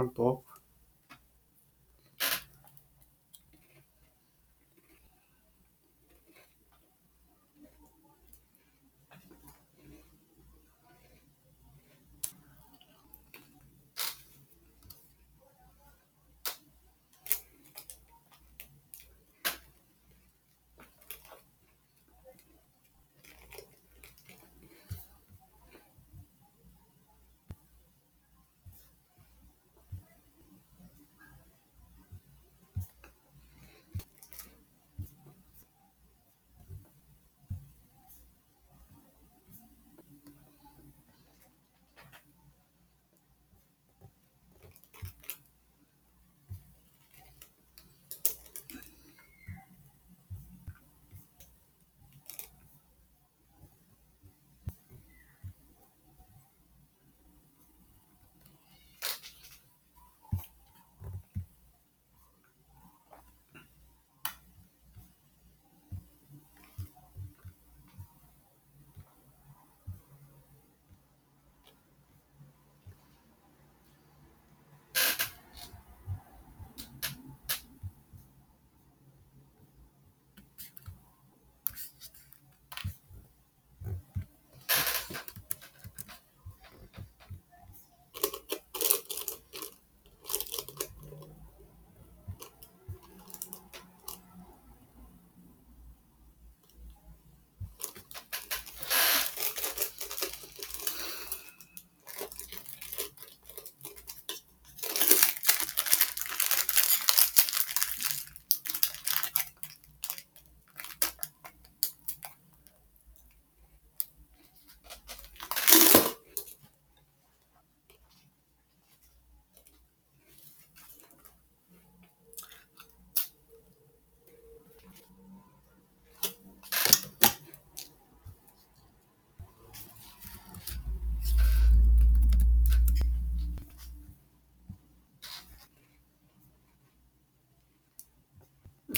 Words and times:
Um 0.00 0.08
pouco. 0.08 0.51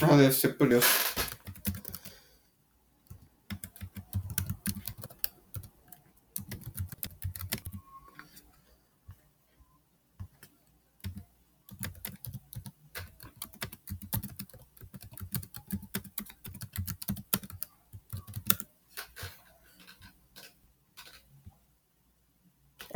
Ah, 0.07 0.15
deve 0.17 0.31
ser 0.33 0.53
por 0.57 0.71
isso. 0.71 1.15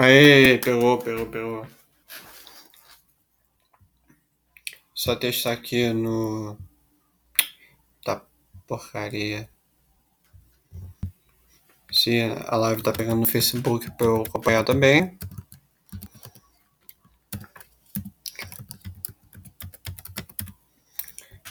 Aê, 0.03 0.57
pegou, 0.63 0.97
pegou, 0.97 1.27
pegou. 1.27 1.67
Só 4.93 5.15
testar 5.15 5.53
aqui 5.53 5.91
no. 5.93 6.55
Porcaria. 8.69 9.49
Se 11.91 12.21
a 12.45 12.55
live 12.55 12.83
tá 12.83 12.91
pegando 12.93 13.21
no 13.21 13.25
Facebook 13.25 13.89
pra 13.97 14.05
eu 14.05 14.21
acompanhar 14.21 14.63
também. 14.63 15.17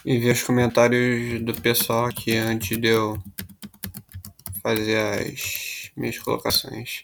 E 0.05 0.17
ver 0.19 0.33
os 0.33 0.43
comentários 0.45 1.43
do 1.43 1.61
pessoal 1.61 2.07
aqui 2.07 2.37
antes 2.37 2.79
de 2.81 2.87
eu 2.87 3.21
fazer 4.63 4.97
as 4.97 5.91
minhas 5.97 6.19
colocações. 6.21 7.03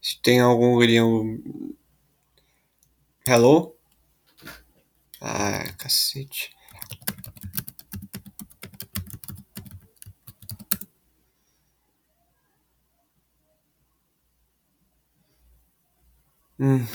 Se 0.00 0.18
tem 0.22 0.40
algum 0.40 0.78
gringo. 0.78 1.38
Hello? 3.26 3.76
Ah, 5.20 5.70
cacete. 5.76 6.50
Hum. 16.60 16.86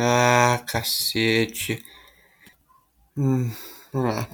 Ah, 0.00 0.64
cacete. 0.66 1.84
Hum, 3.16 3.50
vamos 3.92 4.14
lá. 4.16 4.28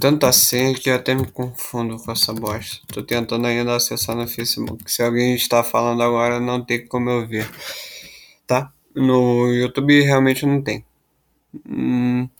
Tanta 0.00 0.32
senha 0.32 0.74
que 0.74 0.88
eu 0.88 0.94
até 0.94 1.14
me 1.14 1.26
confundo 1.30 1.98
com 1.98 2.12
essa 2.12 2.32
bosta. 2.32 2.80
Tô 2.92 3.02
tentando 3.02 3.46
ainda 3.46 3.76
acessar 3.76 4.16
no 4.16 4.26
Facebook. 4.26 4.90
Se 4.90 5.02
alguém 5.02 5.34
está 5.34 5.62
falando 5.62 6.02
agora, 6.02 6.40
não 6.40 6.64
tem 6.64 6.86
como 6.86 7.10
eu 7.10 7.26
ver. 7.26 7.46
Tá? 8.46 8.72
No 8.94 9.52
YouTube 9.52 10.00
realmente 10.00 10.46
não 10.46 10.62
tem. 10.62 10.82
Hum. 11.74 12.30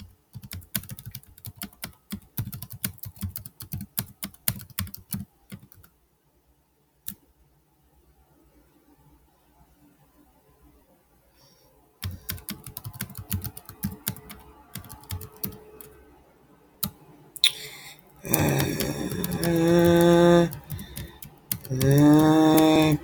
Ah, 18.24 20.48
ah. 21.70 22.96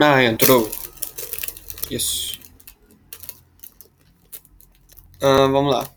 Ah, 0.00 0.22
entrou. 0.22 0.75
Isso. 1.90 2.38
Ah, 5.20 5.46
vamos 5.48 5.72
lá. 5.72 5.88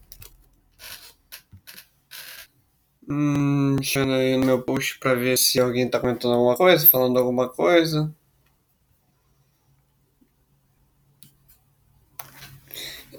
Hum, 3.08 3.76
aí 3.80 4.34
eu 4.34 4.40
no 4.40 4.46
meu 4.46 4.62
post 4.62 5.00
para 5.00 5.16
ver 5.16 5.38
se 5.38 5.60
alguém 5.60 5.90
tá 5.90 6.00
comentando 6.00 6.34
alguma 6.34 6.56
coisa, 6.56 6.86
falando 6.88 7.18
alguma 7.18 7.50
coisa. 7.50 8.14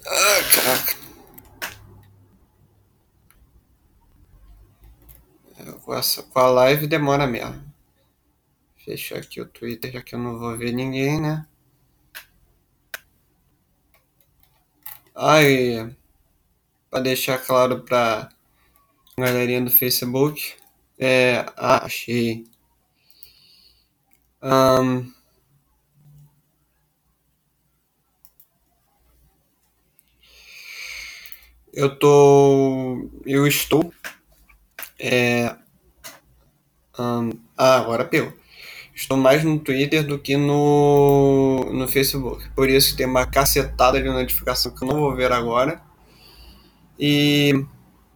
Ah, 0.07 0.41
caraca. 0.53 1.01
Essa, 5.99 6.23
com 6.23 6.39
a 6.39 6.47
live 6.47 6.87
demora 6.87 7.27
mesmo. 7.27 7.63
Fechar 8.85 9.19
aqui 9.19 9.41
o 9.41 9.47
Twitter, 9.47 9.93
já 9.93 10.03
que 10.03 10.15
eu 10.15 10.19
não 10.19 10.37
vou 10.39 10.57
ver 10.59 10.73
ninguém, 10.73 11.21
né? 11.21 11.47
Ai, 15.23 15.95
para 16.91 17.03
deixar 17.03 17.39
claro 17.39 17.83
pra 17.83 18.31
galerinha 19.19 19.61
do 19.63 19.71
Facebook, 19.71 20.55
é, 20.99 21.47
achei. 21.57 22.47
Um, 24.43 25.13
eu 31.73 31.99
tô, 31.99 33.09
eu 33.25 33.47
estou, 33.47 33.93
é, 34.99 35.57
um, 36.99 37.31
ah, 37.57 37.77
agora 37.81 38.05
pegou. 38.05 38.40
Estou 39.01 39.17
mais 39.17 39.43
no 39.43 39.59
Twitter 39.59 40.07
do 40.07 40.19
que 40.19 40.37
no, 40.37 41.65
no 41.73 41.89
Facebook. 41.89 42.47
Por 42.51 42.69
isso 42.69 42.95
tem 42.95 43.07
uma 43.07 43.27
cacetada 43.27 43.99
de 44.01 44.07
notificação 44.07 44.75
que 44.75 44.85
eu 44.85 44.89
não 44.89 45.01
vou 45.01 45.17
ver 45.17 45.33
agora. 45.33 45.81
E 46.99 47.65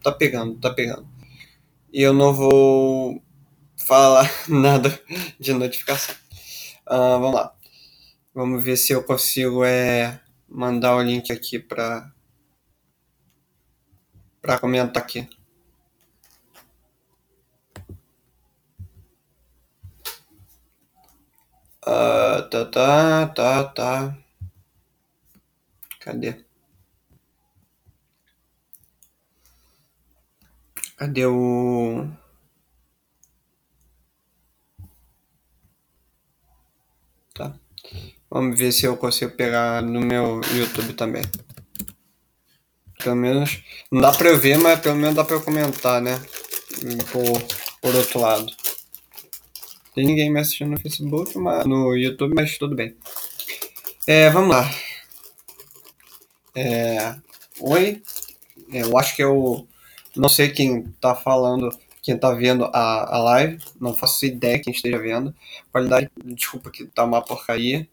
tá 0.02 0.12
pegando, 0.12 0.56
tá 0.56 0.68
pegando. 0.68 1.08
E 1.90 2.02
eu 2.02 2.12
não 2.12 2.34
vou 2.34 3.22
falar 3.78 4.30
nada 4.46 5.00
de 5.40 5.54
notificação. 5.54 6.14
Uh, 6.86 7.18
vamos 7.18 7.34
lá. 7.34 7.54
Vamos 8.34 8.62
ver 8.62 8.76
se 8.76 8.92
eu 8.92 9.02
consigo 9.02 9.64
é, 9.64 10.20
mandar 10.46 10.96
o 10.96 11.02
link 11.02 11.32
aqui 11.32 11.58
para 11.58 12.12
para 14.42 14.58
comentar 14.58 15.02
aqui. 15.02 15.26
Uh, 21.86 22.48
tá, 22.48 22.64
tá, 22.64 23.26
tá, 23.28 23.64
tá. 23.64 24.18
Cadê? 26.00 26.34
Cadê 30.96 31.26
o. 31.26 32.06
Tá. 37.34 37.54
Vamos 38.30 38.58
ver 38.58 38.72
se 38.72 38.86
eu 38.86 38.96
consigo 38.96 39.36
pegar 39.36 39.82
no 39.82 40.00
meu 40.00 40.40
YouTube 40.54 40.94
também. 40.94 41.22
Pelo 43.02 43.16
menos. 43.16 43.62
Não 43.92 44.00
dá 44.00 44.12
pra 44.12 44.30
eu 44.30 44.38
ver, 44.38 44.58
mas 44.58 44.80
pelo 44.80 44.96
menos 44.96 45.14
dá 45.14 45.24
pra 45.24 45.36
eu 45.36 45.42
comentar, 45.42 46.00
né? 46.00 46.18
Por, 47.12 47.42
por 47.82 47.94
outro 47.94 48.20
lado. 48.20 48.63
Tem 49.94 50.04
ninguém 50.04 50.30
me 50.30 50.40
assistindo 50.40 50.70
no 50.70 50.80
Facebook, 50.80 51.38
mas, 51.38 51.64
no 51.66 51.94
YouTube, 51.94 52.34
mas 52.34 52.58
tudo 52.58 52.74
bem. 52.74 52.96
É, 54.06 54.28
vamos 54.28 54.50
lá. 54.50 54.68
É, 56.54 57.14
oi. 57.60 58.02
É, 58.72 58.82
eu 58.82 58.98
acho 58.98 59.14
que 59.14 59.22
eu 59.22 59.68
não 60.16 60.28
sei 60.28 60.50
quem 60.50 60.82
tá 61.00 61.14
falando, 61.14 61.70
quem 62.02 62.18
tá 62.18 62.32
vendo 62.32 62.64
a, 62.66 63.16
a 63.16 63.18
live. 63.18 63.58
Não 63.80 63.94
faço 63.94 64.26
ideia 64.26 64.58
quem 64.58 64.72
esteja 64.72 64.98
vendo. 64.98 65.32
Qualidade, 65.70 66.10
desculpa 66.24 66.72
que 66.72 66.86
tá 66.86 67.04
uma 67.04 67.22
porcaria. 67.22 67.88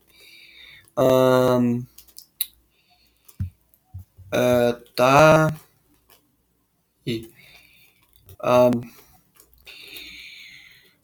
Um, 0.97 1.85
uh, 4.33 4.73
tá. 4.95 5.55
E, 7.05 7.29
um, 8.43 9.00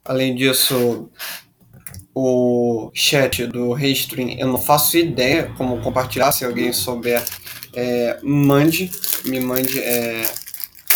Além 0.08 0.34
disso, 0.34 1.12
o 2.16 2.90
chat 2.94 3.46
do 3.46 3.74
Restream, 3.74 4.30
eu 4.40 4.48
não 4.48 4.58
faço 4.58 4.98
ideia 4.98 5.54
como 5.58 5.82
compartilhar. 5.82 6.32
Se 6.32 6.46
alguém 6.46 6.72
souber, 6.72 7.22
é, 7.74 8.18
mande, 8.24 8.90
me 9.26 9.42
mande, 9.42 9.78
é, 9.80 10.24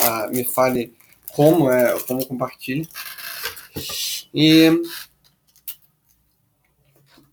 a, 0.02 0.28
me 0.28 0.46
fale 0.46 0.96
como 1.34 1.69
é, 1.69 2.00
como 2.08 2.25
compartilhe. 2.25 2.88
E 4.34 4.81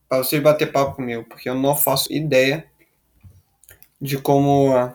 para 0.09 0.19
vocês 0.19 0.43
bater 0.43 0.73
papo 0.73 0.97
comigo, 0.97 1.25
porque 1.29 1.49
eu 1.49 1.55
não 1.55 1.77
faço 1.77 2.13
ideia 2.13 2.67
de 4.01 4.19
como. 4.19 4.93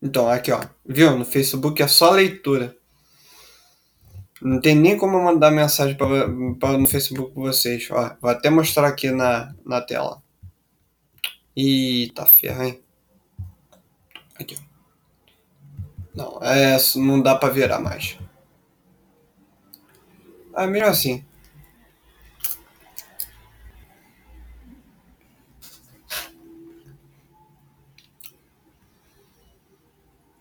Então, 0.00 0.28
aqui 0.28 0.52
ó, 0.52 0.62
viu? 0.86 1.18
No 1.18 1.24
Facebook 1.24 1.82
é 1.82 1.88
só 1.88 2.12
leitura. 2.12 2.76
Não 4.44 4.60
tem 4.60 4.74
nem 4.74 4.98
como 4.98 5.16
eu 5.16 5.22
mandar 5.22 5.50
mensagem 5.50 5.96
pra, 5.96 6.06
pra, 6.60 6.76
no 6.76 6.86
Facebook 6.86 7.32
pra 7.32 7.44
vocês. 7.44 7.88
Ó, 7.90 8.14
vou 8.20 8.30
até 8.30 8.50
mostrar 8.50 8.86
aqui 8.86 9.10
na, 9.10 9.54
na 9.64 9.80
tela. 9.80 10.22
Eita 11.56 12.26
ferra, 12.26 12.66
hein? 12.66 12.82
Aqui, 14.38 14.58
Não, 16.14 16.38
é, 16.42 16.76
não 16.96 17.22
dá 17.22 17.34
pra 17.36 17.48
virar 17.48 17.80
mais. 17.80 18.18
Ah, 20.52 20.66
mesmo 20.66 20.88
assim. 20.88 21.24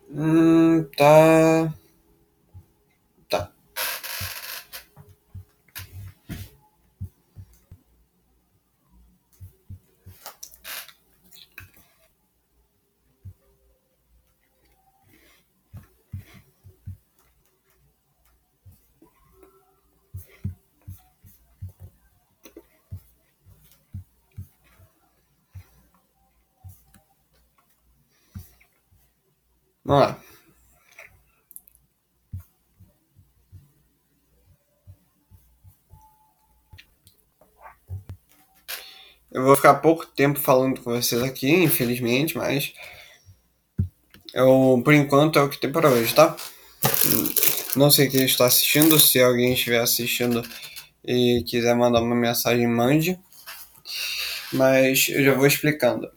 Hum, 0.10 0.84
tá. 0.98 1.74
Lá. 30.00 30.20
Eu 39.32 39.44
vou 39.44 39.56
ficar 39.56 39.76
pouco 39.76 40.06
tempo 40.06 40.40
falando 40.40 40.80
com 40.80 40.92
vocês 40.92 41.22
aqui, 41.24 41.52
infelizmente, 41.52 42.38
mas 42.38 42.74
eu, 44.34 44.82
por 44.86 44.94
enquanto 44.94 45.40
é 45.40 45.42
o 45.42 45.50
que 45.50 45.60
tem 45.60 45.72
para 45.72 45.90
hoje, 45.90 46.14
tá? 46.14 46.36
Não 47.76 47.90
sei 47.90 48.10
quem 48.10 48.26
está 48.26 48.46
assistindo, 48.46 49.00
se 49.00 49.20
alguém 49.20 49.54
estiver 49.54 49.80
assistindo 49.80 50.44
e 51.04 51.44
quiser 51.48 51.76
mandar 51.76 52.02
uma 52.02 52.16
mensagem, 52.16 52.68
mande. 52.68 53.20
Mas 54.52 55.10
eu 55.10 55.24
já 55.24 55.34
vou 55.34 55.48
explicando. 55.48 56.12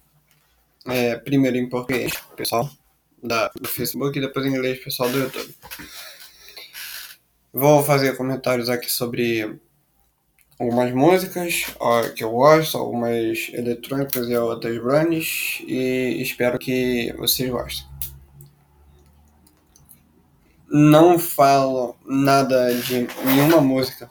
É, 0.86 1.16
primeiro 1.16 1.56
em 1.56 1.68
português, 1.68 2.12
pessoal 2.36 2.70
da, 3.26 3.50
do 3.60 3.68
Facebook 3.68 4.18
e 4.18 4.22
depois 4.22 4.46
em 4.46 4.50
inglês 4.50 4.82
pessoal 4.82 5.10
do 5.10 5.18
YouTube. 5.18 5.54
Vou 7.52 7.82
fazer 7.82 8.16
comentários 8.16 8.68
aqui 8.68 8.90
sobre 8.90 9.58
algumas 10.58 10.92
músicas 10.92 11.66
ó, 11.78 12.02
que 12.10 12.22
eu 12.22 12.30
gosto, 12.30 12.76
algumas 12.76 13.48
eletrônicas 13.52 14.28
e 14.28 14.36
outras 14.36 14.78
brands 14.82 15.62
e 15.66 16.20
espero 16.20 16.58
que 16.58 17.14
vocês 17.18 17.50
gostem. 17.50 17.86
Não 20.68 21.18
falo 21.18 21.96
nada 22.04 22.74
de 22.74 23.06
nenhuma 23.24 23.60
música, 23.60 24.10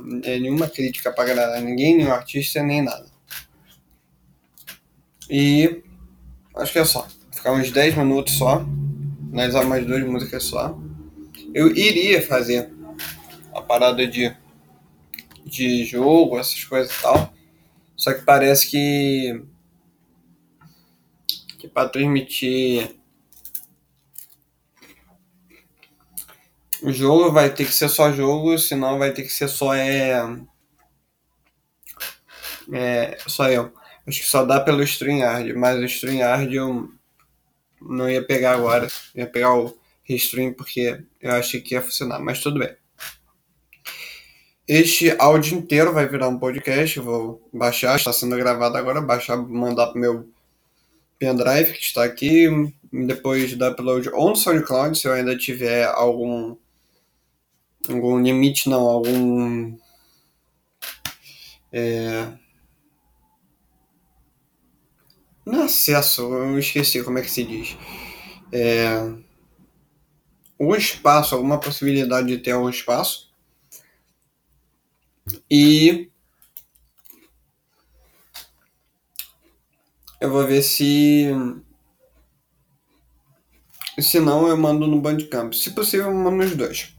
nenhuma 0.00 0.68
crítica 0.68 1.12
para 1.12 1.24
agradar 1.24 1.60
ninguém, 1.60 1.96
nenhum 1.96 2.12
artista, 2.12 2.62
nem 2.62 2.82
nada. 2.82 3.10
E 5.28 5.82
acho 6.54 6.72
que 6.72 6.78
é 6.78 6.84
só 6.84 7.06
ficar 7.46 7.52
uns 7.52 7.70
10 7.70 7.94
minutos 7.96 8.34
só, 8.34 8.64
analisar 9.32 9.64
mais 9.64 9.86
duas 9.86 10.02
músicas 10.02 10.42
só. 10.42 10.76
Eu 11.54 11.68
iria 11.68 12.20
fazer 12.20 12.72
a 13.54 13.62
parada 13.62 14.04
de, 14.04 14.34
de 15.44 15.84
jogo, 15.84 16.40
essas 16.40 16.64
coisas 16.64 16.92
e 16.92 17.00
tal. 17.00 17.32
Só 17.96 18.12
que 18.12 18.22
parece 18.22 18.68
que, 18.68 19.42
que 21.58 21.68
para 21.68 21.88
transmitir 21.88 22.96
o 26.82 26.92
jogo 26.92 27.30
vai 27.30 27.48
ter 27.48 27.64
que 27.64 27.72
ser 27.72 27.88
só 27.88 28.10
jogo, 28.10 28.58
senão 28.58 28.98
vai 28.98 29.12
ter 29.12 29.22
que 29.22 29.32
ser 29.32 29.48
só 29.48 29.72
é, 29.72 30.20
é 32.72 33.16
só 33.28 33.48
eu. 33.48 33.72
Acho 34.04 34.20
que 34.20 34.26
só 34.26 34.44
dá 34.44 34.60
pelo 34.60 34.82
StreamYard, 34.82 35.52
mas 35.54 35.78
o 35.78 35.84
StreamYard 35.84 36.52
eu 36.54 36.95
não 37.88 38.08
ia 38.08 38.24
pegar 38.24 38.54
agora. 38.54 38.86
Ia 39.14 39.26
pegar 39.26 39.54
o 39.54 39.76
Restream 40.04 40.52
porque 40.52 41.02
eu 41.20 41.32
achei 41.32 41.60
que 41.60 41.74
ia 41.74 41.82
funcionar, 41.82 42.20
mas 42.20 42.40
tudo 42.40 42.58
bem. 42.58 42.74
Este 44.68 45.14
áudio 45.18 45.58
inteiro 45.58 45.92
vai 45.92 46.08
virar 46.08 46.28
um 46.28 46.38
podcast. 46.38 46.96
Eu 46.96 47.04
vou 47.04 47.48
baixar, 47.52 47.96
está 47.96 48.12
sendo 48.12 48.36
gravado 48.36 48.76
agora. 48.76 49.00
Baixar, 49.00 49.36
mandar 49.36 49.88
para 49.88 50.00
meu 50.00 50.28
pendrive 51.18 51.72
que 51.72 51.82
está 51.82 52.04
aqui. 52.04 52.48
Depois 52.92 53.54
da 53.56 53.70
upload 53.70 54.08
ou 54.10 54.30
no 54.30 54.36
SoundCloud, 54.36 54.98
se 54.98 55.06
eu 55.06 55.12
ainda 55.12 55.36
tiver 55.36 55.84
algum 55.84 56.56
algum 57.88 58.20
limite, 58.20 58.68
não, 58.68 58.80
algum 58.80 59.76
é, 61.72 62.32
não 65.46 65.62
é 65.62 65.64
acesso, 65.64 66.22
eu 66.22 66.58
esqueci 66.58 67.04
como 67.04 67.18
é 67.18 67.22
que 67.22 67.30
se 67.30 67.44
diz. 67.44 67.76
É, 68.50 68.98
um 70.58 70.74
espaço, 70.74 71.34
alguma 71.36 71.60
possibilidade 71.60 72.26
de 72.26 72.38
ter 72.38 72.50
algum 72.50 72.68
espaço. 72.68 73.30
E 75.48 76.10
eu 80.20 80.30
vou 80.30 80.46
ver 80.46 80.62
se. 80.62 81.26
Se 83.98 84.20
não, 84.20 84.46
eu 84.46 84.56
mando 84.56 84.86
no 84.86 85.00
Bandcamp. 85.00 85.52
Se 85.54 85.70
possível, 85.70 86.06
eu 86.06 86.14
mando 86.14 86.36
nos 86.36 86.54
dois. 86.54 86.94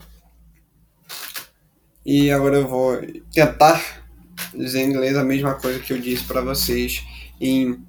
E 2.06 2.32
agora 2.32 2.58
eu 2.58 2.68
vou 2.68 3.01
tentar 3.34 4.08
dizer 4.54 4.82
em 4.82 4.89
inglês 4.89 5.16
a 5.18 5.24
mesma 5.24 5.56
coisa 5.56 5.80
que 5.80 5.92
eu 5.92 6.00
disse 6.00 6.24
para 6.24 6.42
vocês 6.42 7.04
em, 7.39 7.86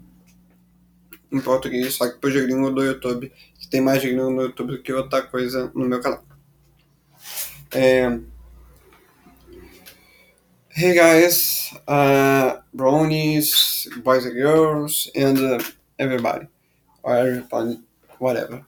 em 1.31 1.41
português, 1.41 1.95
só 1.95 2.09
que 2.09 2.19
pro 2.19 2.31
gringo 2.31 2.71
do 2.71 2.83
YouTube, 2.83 3.33
que 3.59 3.69
tem 3.69 3.81
mais 3.81 4.03
gringo 4.03 4.31
no 4.31 4.43
YouTube 4.43 4.77
do 4.77 4.83
que 4.83 4.93
outra 4.93 5.23
coisa 5.23 5.71
no 5.75 5.87
meu 5.87 6.01
canal. 6.01 6.25
É... 7.71 8.19
Hey 10.71 10.95
guys, 10.95 11.73
uh, 11.89 12.63
brownies, 12.73 13.89
boys 14.05 14.25
and 14.25 14.35
girls, 14.35 15.11
and 15.17 15.37
uh, 15.39 15.59
everybody, 15.99 16.47
or 17.03 17.17
everybody, 17.17 17.81
whatever. 18.21 18.65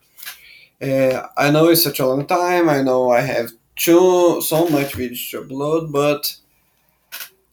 Uh, 0.82 1.28
I 1.36 1.52
know 1.52 1.70
it's 1.70 1.84
such 1.84 2.00
a 2.00 2.06
long 2.06 2.26
time. 2.26 2.68
I 2.68 2.82
know 2.82 3.10
I 3.12 3.20
have 3.20 3.52
too 3.76 4.40
so 4.42 4.68
much 4.68 4.94
videos 4.94 5.30
to 5.30 5.42
upload, 5.42 5.92
but 5.92 6.34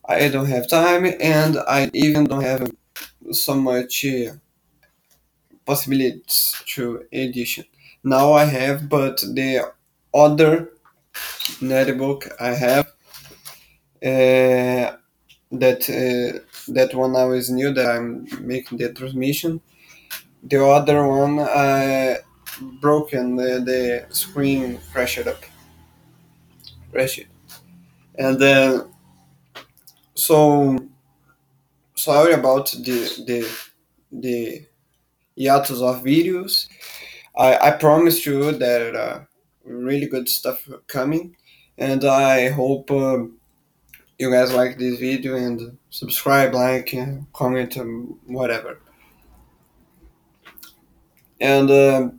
I 0.10 0.28
don't 0.28 0.48
have 0.48 0.68
time, 0.68 1.06
and 1.20 1.58
I 1.68 1.92
even 1.94 2.24
don't 2.24 2.42
have 2.42 2.72
so 3.32 3.54
much 3.54 4.06
uh, 4.06 4.34
possibilities 5.68 6.56
to 6.76 7.06
edition. 7.14 7.66
Now 8.04 8.34
I 8.34 8.46
have, 8.46 8.90
but 8.90 9.20
the 9.22 9.74
other 10.14 10.72
netbook 11.62 12.32
I 12.40 12.50
have 12.56 12.88
uh, 14.04 14.98
that 15.52 15.82
uh, 15.90 16.40
that 16.74 16.96
one 16.96 17.14
now 17.14 17.32
is 17.32 17.50
new 17.50 17.74
that 17.74 17.88
I'm 17.88 18.28
making 18.42 18.80
the 18.80 18.94
transmission. 18.94 19.62
The 20.44 20.66
other 20.66 21.08
one 21.08 21.40
I 21.40 22.18
broken 22.82 23.36
the, 23.38 23.62
the 23.66 24.16
screen 24.16 24.80
crashed 24.94 25.28
up, 25.28 25.44
crashed, 26.92 27.28
and 28.18 28.40
then 28.40 28.90
so 30.16 30.78
sorry 31.96 32.34
about 32.34 32.72
the 32.72 33.00
the 33.28 33.48
the 34.12 34.66
hiatus 35.38 35.82
of 35.82 36.04
videos. 36.04 36.68
I 37.38 37.58
I 37.58 37.72
promised 37.72 38.26
you 38.26 38.52
that 38.52 38.96
uh, 38.96 39.20
really 39.64 40.08
good 40.08 40.28
stuff 40.30 40.68
coming, 40.88 41.36
and 41.78 42.04
I 42.04 42.50
hope. 42.50 42.92
Um, 42.92 43.38
you 44.20 44.32
guys 44.32 44.54
like 44.54 44.78
this 44.78 45.00
video 45.00 45.36
and 45.36 45.78
subscribe, 45.90 46.54
like, 46.54 46.94
comment, 47.34 47.78
um, 47.78 48.20
whatever. 48.26 48.80
And 51.40 51.70
uh, 51.70 52.10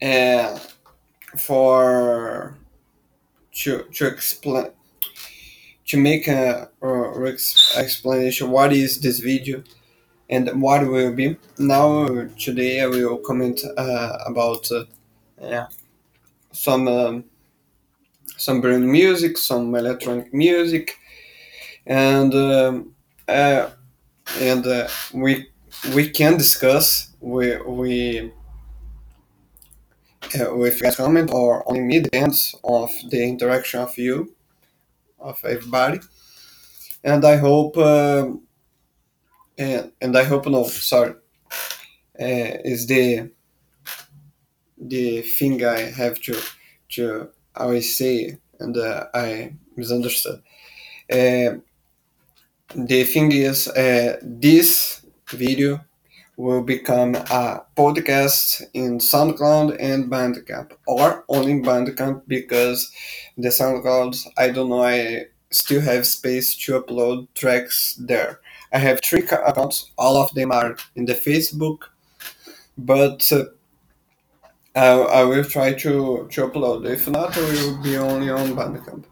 uh, 0.00 0.58
for 1.36 2.56
to 3.54 3.82
to 3.92 4.06
explain 4.06 4.70
to 5.86 5.96
make 5.96 6.28
a, 6.28 6.70
a 6.80 7.26
explanation 7.76 8.50
what 8.50 8.72
is 8.72 9.00
this 9.00 9.18
video 9.18 9.64
and 10.28 10.60
what 10.60 10.86
will 10.86 11.12
be? 11.12 11.36
Now 11.58 12.06
today 12.38 12.82
i 12.82 12.86
will 12.86 13.18
comment 13.18 13.60
uh, 13.76 14.18
about 14.26 14.70
uh, 14.70 14.84
yeah, 15.40 15.68
some 16.52 16.88
um, 16.88 17.24
some 18.36 18.60
brand 18.60 18.86
music 18.86 19.38
some 19.38 19.74
electronic 19.74 20.32
music. 20.34 20.98
And 21.86 22.34
um, 22.34 22.94
uh, 23.26 23.70
and 24.40 24.66
uh, 24.66 24.88
we 25.14 25.48
we 25.94 26.10
can 26.10 26.36
discuss 26.36 27.10
we 27.20 27.56
we 27.62 28.32
uh, 30.38 30.54
with 30.54 30.82
guys 30.82 30.96
comment 30.96 31.30
or 31.32 31.66
only 31.68 31.80
me 31.80 32.00
depends 32.00 32.54
of 32.64 32.90
the 33.10 33.22
interaction 33.26 33.80
of 33.80 33.96
you 33.96 34.34
of 35.18 35.42
everybody. 35.44 36.00
And 37.02 37.24
i 37.24 37.36
hope 37.36 37.78
um, 37.78 38.42
and, 39.58 39.92
and 40.00 40.16
i 40.16 40.24
hope 40.24 40.46
no 40.46 40.64
sorry 40.64 41.14
uh, 42.20 42.58
is 42.64 42.86
the 42.86 43.30
the 44.76 45.22
thing 45.22 45.64
i 45.64 45.80
have 45.80 46.20
to 46.20 46.36
to 46.88 47.28
always 47.56 47.96
say 47.96 48.38
and 48.60 48.76
uh, 48.76 49.06
i 49.14 49.52
misunderstood 49.76 50.42
uh, 51.12 51.56
the 52.74 53.04
thing 53.04 53.32
is 53.32 53.66
this 54.22 55.04
video 55.30 55.80
will 56.36 56.62
become 56.62 57.14
a 57.16 57.62
podcast 57.76 58.62
in 58.74 58.98
SoundCloud 58.98 59.76
and 59.80 60.10
Bandcamp, 60.10 60.72
or 60.86 61.24
only 61.28 61.54
Bandcamp 61.60 62.22
because 62.28 62.92
the 63.36 63.48
SoundCloud, 63.50 64.26
I 64.38 64.50
don't 64.50 64.70
know, 64.70 64.82
I 64.82 65.26
still 65.50 65.82
have 65.82 66.06
space 66.06 66.56
to 66.64 66.80
upload 66.82 67.28
tracks 67.34 67.96
there. 68.00 68.40
I 68.72 68.78
have 68.78 69.00
three 69.02 69.22
accounts, 69.22 69.90
all 69.96 70.16
of 70.16 70.32
them 70.34 70.52
are 70.52 70.76
in 70.94 71.06
the 71.06 71.14
Facebook, 71.14 71.84
but 72.76 73.30
uh, 73.32 73.44
I, 74.74 75.20
I 75.20 75.24
will 75.24 75.44
try 75.44 75.72
to, 75.72 76.28
to 76.30 76.48
upload. 76.48 76.86
If 76.86 77.08
not, 77.08 77.36
it 77.36 77.42
will 77.42 77.82
be 77.82 77.96
only 77.96 78.30
on 78.30 78.48
Bandcamp. 78.54 79.04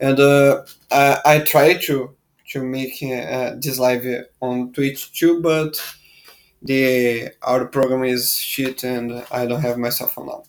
And 0.00 0.20
uh, 0.20 0.62
I, 0.90 1.18
I 1.24 1.38
try 1.40 1.74
to 1.74 2.14
to 2.50 2.62
make 2.62 3.02
uh, 3.02 3.54
this 3.58 3.78
live 3.78 4.04
on 4.40 4.72
Twitch 4.72 5.18
too, 5.18 5.40
but 5.40 5.80
the 6.62 7.30
our 7.42 7.66
program 7.66 8.04
is 8.04 8.38
shit 8.38 8.84
and 8.84 9.24
I 9.30 9.46
don't 9.46 9.60
have 9.60 9.78
my 9.78 9.90
cell 9.90 10.08
phone 10.08 10.26
now. 10.26 10.42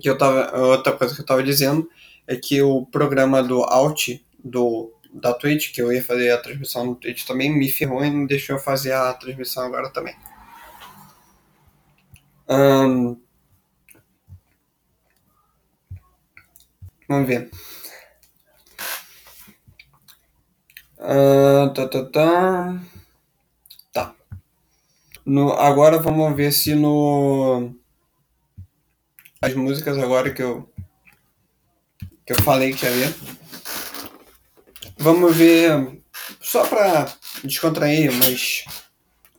Que 0.00 0.10
eu 0.10 0.18
tava, 0.18 0.52
outra 0.58 0.92
coisa 0.92 1.22
que 1.22 1.32
eu 1.32 1.42
dizendo 1.42 1.88
é 2.26 2.36
que 2.36 2.60
o 2.62 2.84
programa 2.86 3.42
do 3.42 3.62
Alt 3.62 4.20
do 4.44 4.92
da 5.12 5.32
Twitch, 5.34 5.72
que 5.72 5.80
eu 5.80 5.92
ia 5.92 6.02
fazer 6.02 6.30
a 6.30 6.38
transmissão 6.38 6.84
no 6.84 6.94
Twitch 6.94 7.24
também, 7.26 7.50
me 7.50 7.70
ferrou 7.70 8.04
e 8.04 8.10
não 8.10 8.26
deixou 8.26 8.56
eu 8.56 8.62
fazer 8.62 8.92
a 8.92 9.12
transmissão 9.14 9.64
agora 9.64 9.90
também. 9.90 10.14
Um, 12.48 13.20
vamos 17.08 17.26
ver. 17.26 17.50
Uh, 20.98 21.72
tá, 21.74 21.88
tá, 21.88 22.04
tá. 22.04 22.80
Tá. 23.92 24.14
No, 25.24 25.52
agora 25.52 25.98
vamos 25.98 26.36
ver 26.36 26.52
se 26.52 26.74
no. 26.74 27.74
As 29.42 29.54
músicas 29.54 29.98
agora 29.98 30.32
que 30.32 30.42
eu. 30.42 30.68
Que 32.24 32.32
eu 32.32 32.42
falei 32.42 32.72
que 32.72 32.86
ia. 32.86 33.14
Vamos 34.96 35.36
ver. 35.36 36.02
Só 36.40 36.66
pra 36.66 37.12
descontrair, 37.44 38.12
mas. 38.12 38.64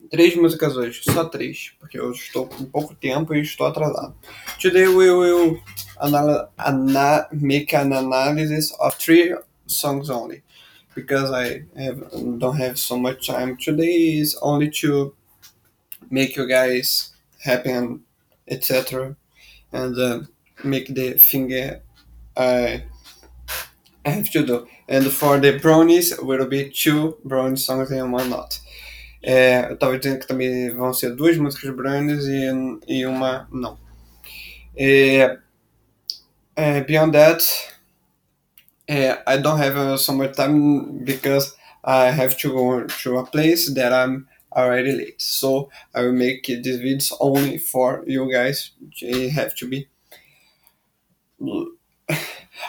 Três 0.09 0.35
músicas 0.37 0.77
hoje, 0.77 1.01
só 1.03 1.25
três, 1.25 1.73
porque 1.79 1.99
eu 1.99 2.11
estou 2.11 2.47
com 2.47 2.63
pouco 2.63 2.95
tempo 2.95 3.35
e 3.35 3.41
estou 3.41 3.67
atrasado. 3.67 4.15
Today 4.57 4.87
we 4.87 5.11
will 5.11 5.61
anal 5.99 6.49
ana 6.57 7.27
make 7.33 7.75
an 7.75 7.91
analysis 7.93 8.71
of 8.79 8.95
three 8.97 9.35
songs 9.67 10.09
only. 10.09 10.43
because 10.97 11.29
I 11.29 11.61
have, 11.79 11.99
don't 12.39 12.57
have 12.57 12.79
so 12.79 12.97
much 12.97 13.27
time 13.27 13.55
today 13.57 14.17
is 14.17 14.35
only 14.41 14.71
to 14.81 15.13
make 16.09 16.35
you 16.35 16.47
guys 16.47 17.11
happy 17.43 17.69
and 17.69 18.01
etc. 18.47 19.15
and 19.71 19.95
uh, 19.95 20.19
make 20.63 20.87
the 20.87 21.13
thing 21.13 21.53
I, 22.35 22.83
I 24.07 24.11
have 24.11 24.29
to 24.31 24.45
do. 24.45 24.67
And 24.87 25.05
for 25.11 25.37
the 25.37 25.59
brownies, 25.59 26.17
will 26.21 26.47
be 26.47 26.69
two 26.69 27.17
brownie 27.25 27.57
songs 27.57 27.91
and 27.91 28.13
one 28.13 28.29
not. 28.29 28.61
É, 29.21 29.69
eu 29.69 29.77
tava 29.77 29.97
dizendo 29.99 30.19
que 30.19 30.27
também 30.27 30.69
vão 30.69 30.93
ser 30.93 31.13
duas 31.13 31.35
músicas 31.37 31.75
brandas 31.75 32.25
e, 32.25 32.47
e 32.87 33.05
uma 33.05 33.49
não. 33.51 33.77
É, 34.77 35.37
é, 36.55 36.81
beyond 36.85 37.11
that, 37.11 37.43
é, 38.87 39.21
I 39.27 39.37
don't 39.41 39.61
have 39.61 39.77
uh, 39.77 39.97
so 39.97 40.13
much 40.13 40.37
time 40.37 41.03
because 41.03 41.53
I 41.83 42.09
have 42.09 42.37
to 42.37 42.53
go 42.53 42.85
to 43.03 43.17
a 43.17 43.25
place 43.25 43.73
that 43.73 43.91
I'm 43.91 44.25
already 44.55 44.93
late. 44.93 45.21
So 45.21 45.69
I 45.93 46.03
will 46.03 46.13
make 46.13 46.43
these 46.45 46.79
videos 46.79 47.11
only 47.19 47.57
for 47.57 48.05
you 48.07 48.31
guys. 48.31 48.71
They 49.01 49.27
have 49.29 49.53
to 49.55 49.67
be. 49.67 49.89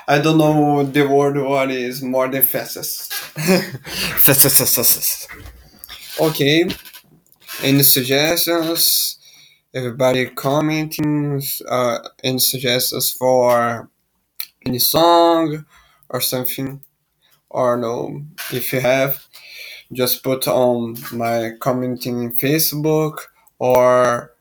I 0.06 0.18
don't 0.18 0.38
know 0.38 0.82
the 0.82 1.06
word 1.06 1.36
what 1.38 1.70
is 1.70 2.02
more 2.02 2.28
than 2.28 2.42
fastest. 2.42 3.12
fastest. 4.18 5.28
Okay. 6.20 6.68
Any 7.62 7.82
suggestions? 7.82 9.18
Everybody 9.74 10.26
commenting. 10.30 11.42
Uh, 11.68 11.98
any 12.24 12.38
suggestions 12.38 13.12
for 13.12 13.88
any 14.66 14.78
song 14.78 15.64
or 16.08 16.20
something? 16.20 16.80
Or 17.50 17.76
no? 17.76 18.24
If 18.52 18.72
you 18.72 18.80
have, 18.80 19.24
just 19.92 20.22
put 20.22 20.46
on 20.48 20.96
my 21.12 21.52
commenting 21.60 22.22
in 22.22 22.32
Facebook 22.32 23.20
or 23.58 24.32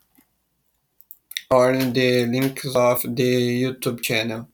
or 1.49 1.71
in 1.71 1.93
the 1.93 2.25
links 2.25 2.65
of 2.75 3.01
the 3.03 3.63
YouTube 3.63 4.01
channel. 4.01 4.49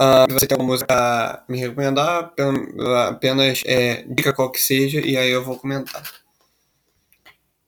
Uh, 0.00 0.24
se 0.28 0.32
você 0.32 0.46
tem 0.46 0.54
alguma 0.54 0.72
música 0.72 0.86
pra 0.86 1.44
me 1.46 1.58
recomendar, 1.58 2.32
apenas 3.06 3.60
é, 3.66 4.02
dica 4.08 4.32
qual 4.32 4.50
que 4.50 4.58
seja 4.58 4.98
e 4.98 5.14
aí 5.14 5.30
eu 5.30 5.44
vou 5.44 5.58
comentar. 5.58 6.02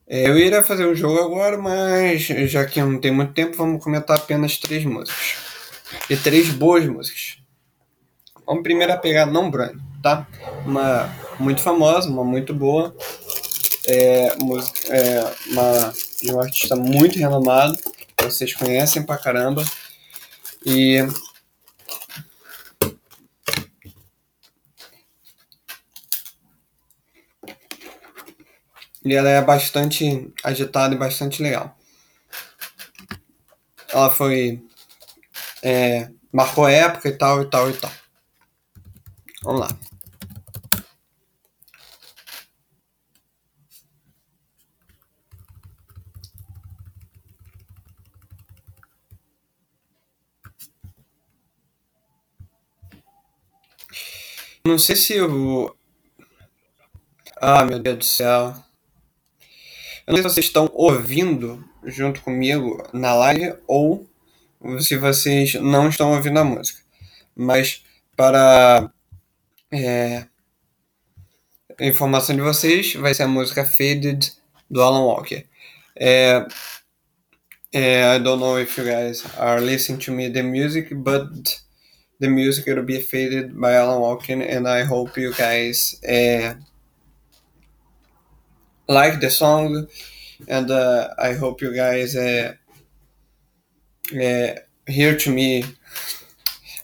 É, 0.09 0.29
eu 0.29 0.39
iria 0.39 0.62
fazer 0.62 0.87
um 0.87 0.95
jogo 0.95 1.21
agora, 1.21 1.59
mas 1.59 2.23
já 2.23 2.65
que 2.65 2.81
não 2.81 2.99
tem 2.99 3.11
muito 3.11 3.35
tempo, 3.35 3.59
vamos 3.59 3.85
comentar 3.85 4.17
apenas 4.17 4.57
três 4.57 4.83
músicas. 4.83 5.35
E 6.09 6.17
três 6.17 6.49
boas 6.49 6.87
músicas. 6.87 7.37
Vamos 8.47 8.62
primeiro 8.62 8.95
a 8.95 8.97
pegar 8.97 9.27
Não 9.27 9.51
Brand, 9.51 9.79
tá? 10.03 10.27
Uma 10.65 11.15
muito 11.39 11.61
famosa, 11.61 12.09
uma 12.09 12.25
muito 12.25 12.55
boa. 12.55 12.97
É, 13.87 14.37
música, 14.37 14.79
é 14.89 15.35
uma 15.51 15.93
de 16.23 16.33
um 16.33 16.41
artista 16.41 16.77
muito 16.77 17.19
renomado, 17.19 17.77
vocês 18.23 18.55
conhecem 18.55 19.03
pra 19.03 19.19
caramba. 19.19 19.62
E 20.65 21.07
E 29.04 29.14
ela 29.14 29.28
é 29.28 29.42
bastante 29.42 30.32
agitada 30.42 30.94
e 30.94 30.99
bastante 30.99 31.42
legal. 31.42 31.76
Ela 33.92 34.11
foi. 34.11 34.62
É, 35.62 36.11
marcou 36.32 36.68
época 36.68 37.09
e 37.09 37.12
tal, 37.12 37.42
e 37.42 37.47
tal, 37.47 37.71
e 37.71 37.75
tal. 37.75 37.90
Vamos 39.42 39.61
lá. 39.61 39.68
Não 54.65 54.78
sei 54.78 54.97
se 54.97 55.15
eu. 55.15 55.76
Ah, 57.41 57.65
meu 57.65 57.78
Deus 57.78 57.99
do 57.99 58.04
céu. 58.04 58.72
Não 60.13 60.19
sei 60.19 60.29
se 60.29 60.35
vocês 60.35 60.47
estão 60.47 60.71
ouvindo 60.75 61.65
junto 61.87 62.21
comigo 62.21 62.87
na 62.93 63.15
live 63.15 63.55
ou 63.67 64.07
se 64.79 64.95
vocês 64.99 65.55
não 65.55 65.89
estão 65.89 66.13
ouvindo 66.13 66.39
a 66.39 66.45
música. 66.45 66.83
Mas 67.35 67.83
para 68.15 68.93
é, 69.73 70.27
informação 71.81 72.37
de 72.37 72.43
vocês, 72.43 72.93
vai 72.93 73.15
ser 73.15 73.23
a 73.23 73.27
música 73.27 73.65
Faded 73.65 74.35
do 74.71 74.83
Alan 74.83 75.07
Walker. 75.07 75.47
É, 75.97 76.47
é, 77.73 78.15
I 78.15 78.19
don't 78.19 78.39
know 78.39 78.61
if 78.61 78.77
you 78.77 78.85
guys 78.85 79.25
are 79.39 79.65
listening 79.65 79.99
to 80.01 80.13
me 80.13 80.31
the 80.31 80.43
music, 80.43 80.95
but 80.95 81.59
the 82.21 82.29
music 82.29 82.71
will 82.71 82.85
be 82.85 83.01
faded 83.01 83.55
by 83.59 83.73
Alan 83.73 83.99
Walker, 83.99 84.35
and 84.35 84.69
I 84.69 84.85
hope 84.85 85.19
you 85.19 85.33
guys 85.33 85.99
uh, 86.05 86.55
like 88.93 89.21
the 89.21 89.31
song, 89.31 89.89
and 90.49 90.71
uh, 90.71 91.11
I 91.19 91.35
hope 91.35 91.63
you 91.63 91.75
guys 91.75 92.17
uh, 92.17 92.55
uh, 94.15 94.55
hear 94.87 95.17
to 95.17 95.31
me 95.31 95.65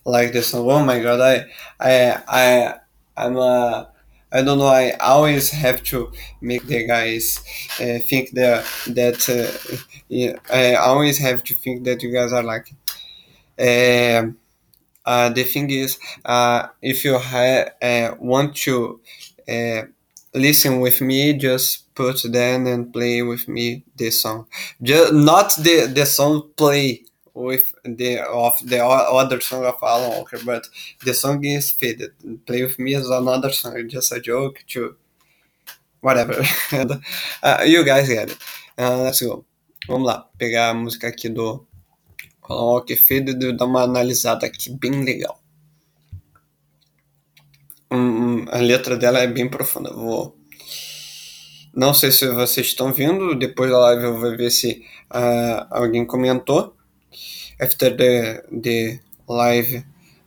like 0.04 0.32
the 0.32 0.42
song. 0.42 0.68
Oh 0.70 0.84
my 0.84 0.98
god, 1.00 1.20
I 1.20 1.44
I 1.80 2.22
I 2.28 2.74
I'm 3.16 3.36
a 3.36 3.90
I 4.32 4.42
don't 4.42 4.58
know. 4.58 4.66
I 4.66 4.90
always 5.00 5.50
have 5.50 5.82
to 5.84 6.12
make 6.40 6.66
the 6.66 6.86
guys 6.86 7.38
uh, 7.80 7.98
think 8.08 8.32
that 8.32 8.64
that 8.88 9.18
uh, 9.28 10.38
I 10.52 10.74
always 10.74 11.18
have 11.18 11.42
to 11.44 11.54
think 11.54 11.84
that 11.84 12.02
you 12.02 12.12
guys 12.12 12.32
are 12.32 12.42
like. 12.42 12.72
Uh, 13.58 14.32
uh, 15.06 15.30
the 15.30 15.44
thing 15.44 15.70
is, 15.70 15.98
uh, 16.24 16.68
if 16.82 17.04
you 17.04 17.18
ha- 17.18 17.66
uh, 17.82 18.14
want 18.20 18.56
to 18.56 19.00
uh, 19.48 19.82
listen 20.34 20.80
with 20.80 21.00
me, 21.00 21.34
just 21.34 21.87
put 21.98 22.22
then 22.30 22.68
and 22.68 22.92
play 22.92 23.22
with 23.22 23.48
me 23.48 23.82
this 23.96 24.22
song. 24.22 24.46
Just 24.80 25.12
not 25.12 25.48
the 25.66 25.76
the 25.98 26.06
song 26.06 26.34
play 26.56 27.02
with 27.34 27.66
the 27.82 28.12
of 28.22 28.54
the 28.72 28.78
other 29.20 29.40
song 29.40 29.64
of 29.64 29.82
Alan 29.82 30.10
Walker, 30.14 30.38
but 30.46 30.64
the 31.04 31.12
song 31.12 31.44
is 31.44 31.72
faded. 31.72 32.12
Play 32.46 32.62
with 32.62 32.78
me 32.78 32.94
is 32.94 33.10
another 33.10 33.50
song, 33.50 33.88
just 33.88 34.12
a 34.12 34.20
joke 34.20 34.62
to 34.72 34.94
whatever. 36.00 36.38
and, 36.72 36.90
uh, 37.42 37.64
you 37.66 37.84
guys 37.84 38.08
get 38.08 38.30
it. 38.30 38.38
Uh, 38.78 39.02
let's 39.02 39.20
go. 39.20 39.44
Vamos 39.88 40.06
lá, 40.06 40.28
pegar 40.38 40.70
a 40.70 40.74
música 40.74 41.08
aqui 41.08 41.28
do 41.28 41.66
Alan 42.48 42.74
Walker 42.74 42.96
Faded 42.96 43.42
e 43.42 43.52
dar 43.56 43.66
uma 43.66 43.82
analisada 43.82 44.46
aqui 44.46 44.70
bem 44.70 45.02
legal. 45.02 45.42
Hum, 47.90 48.44
a 48.50 48.58
letra 48.58 48.96
dela 48.96 49.18
é 49.18 49.26
bem 49.26 49.48
profunda. 49.48 49.90
Vou 49.92 50.37
não 51.78 51.94
sei 51.94 52.10
se 52.10 52.26
vocês 52.26 52.66
estão 52.66 52.92
vindo, 52.92 53.38
depois 53.38 53.70
da 53.70 53.78
live 53.78 54.02
eu 54.02 54.18
vou 54.18 54.36
ver 54.36 54.50
se 54.50 54.84
uh, 55.14 55.64
alguém 55.70 56.04
comentou. 56.04 56.76
After 57.60 57.96
the, 57.96 58.42
the 58.50 59.00
live, 59.28 59.84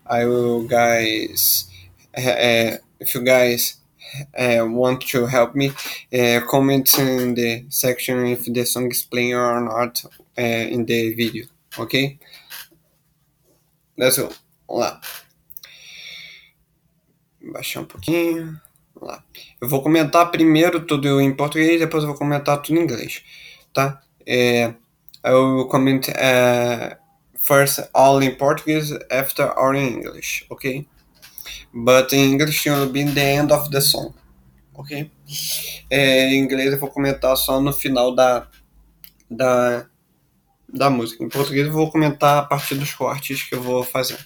I 0.10 0.26
will 0.26 0.66
guys, 0.66 1.70
uh, 2.18 2.80
if 3.02 3.14
you 3.14 3.22
guys 3.22 3.82
uh, 4.34 4.66
want 4.66 5.06
to 5.12 5.26
help 5.26 5.54
me, 5.54 5.74
comment 6.50 6.98
in 6.98 7.34
the 7.34 7.66
section 7.70 8.26
if 8.28 8.46
the 8.46 8.66
song 8.66 8.90
is 8.90 9.04
playing 9.04 9.36
or 9.36 9.60
not 9.60 10.06
in 10.38 10.86
the 10.86 11.14
video, 11.16 11.48
ok? 11.78 12.18
Let's 13.98 14.18
go. 14.18 14.30
Vamos 14.70 14.86
lá. 14.86 15.02
Baixar 17.42 17.84
um 17.84 17.86
pouquinho. 17.86 18.62
Lá. 19.06 19.24
Eu 19.60 19.68
vou 19.68 19.82
comentar 19.82 20.32
primeiro 20.32 20.86
tudo 20.86 21.20
em 21.22 21.34
português, 21.34 21.80
depois 21.80 22.04
eu 22.04 22.10
vou 22.10 22.18
comentar 22.18 22.62
tudo 22.62 22.80
em 22.80 22.84
inglês, 22.84 23.24
tá? 23.74 24.02
É, 24.26 24.74
will 25.26 25.68
comment 25.68 26.02
uh, 26.10 26.96
first 27.36 27.80
all 27.94 28.22
in 28.22 28.36
Portuguese, 28.36 28.98
after 29.10 29.52
all 29.58 29.76
in 29.76 29.98
English, 29.98 30.46
ok? 30.50 30.88
But 31.74 32.14
in 32.14 32.34
English 32.34 32.68
it 32.68 32.76
will 32.76 32.92
be 32.92 33.04
the 33.04 33.36
end 33.36 33.52
of 33.52 33.70
the 33.70 33.82
song, 33.82 34.14
ok? 34.74 35.12
É, 35.90 36.30
em 36.30 36.40
inglês 36.40 36.74
eu 36.74 36.80
vou 36.80 36.90
comentar 36.90 37.36
só 37.38 37.60
no 37.60 37.74
final 37.74 38.14
da, 38.14 38.48
da, 39.30 39.86
da 40.68 40.90
música. 40.90 41.24
Em 41.24 41.30
português 41.30 41.68
eu 41.68 41.74
vou 41.74 41.92
comentar 41.92 42.40
a 42.40 42.46
partir 42.46 42.76
dos 42.76 42.94
cortes 42.94 43.44
que 43.44 43.56
eu 43.56 43.62
vou 43.62 43.84
fazer. 43.84 44.20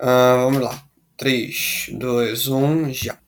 Uh, 0.00 0.44
vamos 0.44 0.60
lá. 0.60 0.87
3, 1.18 1.90
2, 1.94 2.46
1, 2.46 2.92
já. 2.94 3.18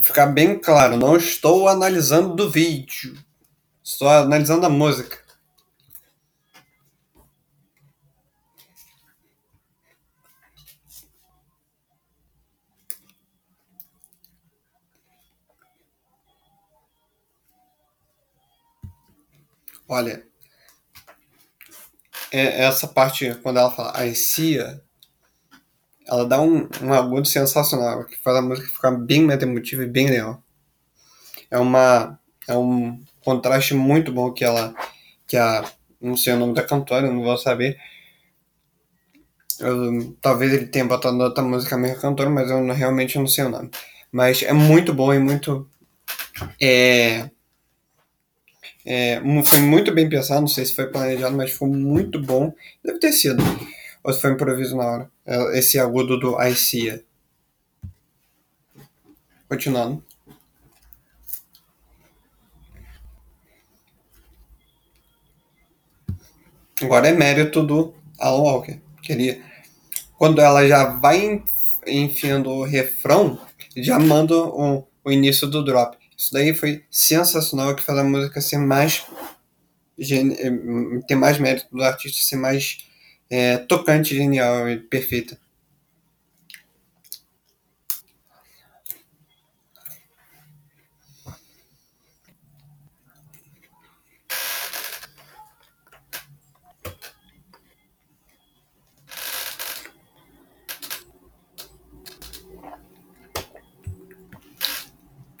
Ficar 0.00 0.26
bem 0.26 0.58
claro, 0.58 0.96
não 0.96 1.16
estou 1.16 1.68
analisando 1.68 2.36
do 2.36 2.48
vídeo. 2.48 3.18
Estou 3.82 4.08
analisando 4.08 4.64
a 4.64 4.70
música. 4.70 5.20
Olha, 19.88 20.31
é 22.32 22.64
essa 22.64 22.88
parte, 22.88 23.34
quando 23.42 23.58
ela 23.58 23.70
fala 23.70 24.04
I 24.06 24.14
see 24.14 24.58
ela 26.06 26.26
dá 26.26 26.40
um, 26.40 26.68
um 26.82 26.92
agudo 26.92 27.26
sensacional, 27.26 28.04
que 28.04 28.18
faz 28.18 28.36
a 28.36 28.42
música 28.42 28.68
ficar 28.68 28.90
bem 28.90 29.22
meta-emotiva 29.22 29.82
e 29.84 29.88
bem 29.88 30.08
legal. 30.10 30.42
É 31.50 31.58
uma 31.58 32.18
é 32.48 32.56
um 32.56 33.02
contraste 33.24 33.74
muito 33.74 34.12
bom 34.12 34.32
que 34.32 34.44
ela 34.44 34.74
que 35.26 35.36
a 35.36 35.64
não 36.00 36.16
sei 36.16 36.32
o 36.32 36.36
nome 36.36 36.54
da 36.54 36.64
cantora, 36.64 37.10
não 37.10 37.22
vou 37.22 37.38
saber. 37.38 37.78
Eu, 39.60 40.16
talvez 40.20 40.52
ele 40.52 40.66
tenha 40.66 40.84
botado 40.84 41.16
outra 41.22 41.44
música 41.44 41.78
mesmo 41.78 42.00
cantora, 42.00 42.28
mas 42.28 42.50
eu 42.50 42.60
não, 42.60 42.74
realmente 42.74 43.18
não 43.18 43.26
sei 43.28 43.44
o 43.44 43.48
nome. 43.48 43.70
Mas 44.10 44.42
é 44.42 44.52
muito 44.52 44.92
bom 44.92 45.14
e 45.14 45.18
muito 45.20 45.70
é, 46.60 47.30
é, 48.84 49.20
foi 49.44 49.60
muito 49.60 49.92
bem 49.92 50.08
pensado, 50.08 50.40
não 50.40 50.48
sei 50.48 50.64
se 50.66 50.74
foi 50.74 50.86
planejado, 50.88 51.36
mas 51.36 51.52
foi 51.52 51.68
muito 51.68 52.20
bom. 52.20 52.52
Deve 52.84 52.98
ter 52.98 53.12
sido. 53.12 53.42
Ou 54.02 54.12
se 54.12 54.20
foi 54.20 54.32
improviso 54.32 54.76
na 54.76 54.84
hora. 54.84 55.10
É, 55.24 55.58
esse 55.58 55.78
agudo 55.78 56.18
do 56.18 56.36
it. 56.38 57.04
Continuando. 59.48 60.02
Agora 66.82 67.06
é 67.06 67.12
mérito 67.12 67.62
do 67.62 67.94
Alan 68.18 68.42
Walker. 68.42 68.80
Quando 70.18 70.40
ela 70.40 70.66
já 70.66 70.84
vai 70.84 71.42
enfiando 71.86 72.50
o 72.50 72.64
refrão, 72.64 73.38
já 73.76 73.98
manda 73.98 74.34
o, 74.34 74.84
o 75.04 75.12
início 75.12 75.46
do 75.46 75.64
drop. 75.64 76.01
Isso 76.22 76.32
daí 76.32 76.54
foi 76.54 76.84
sensacional 76.88 77.74
que 77.74 77.82
faz 77.82 77.98
a 77.98 78.04
música 78.04 78.40
ser 78.40 78.58
mais. 78.58 79.04
Eh, 79.98 81.00
ter 81.08 81.16
mais 81.16 81.36
mérito 81.38 81.66
do 81.72 81.82
artista 81.82 82.22
ser 82.22 82.36
mais 82.36 82.78
é, 83.28 83.58
tocante, 83.58 84.14
genial 84.14 84.70
e 84.70 84.78
perfeita. 84.78 85.36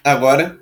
Agora, 0.04 0.61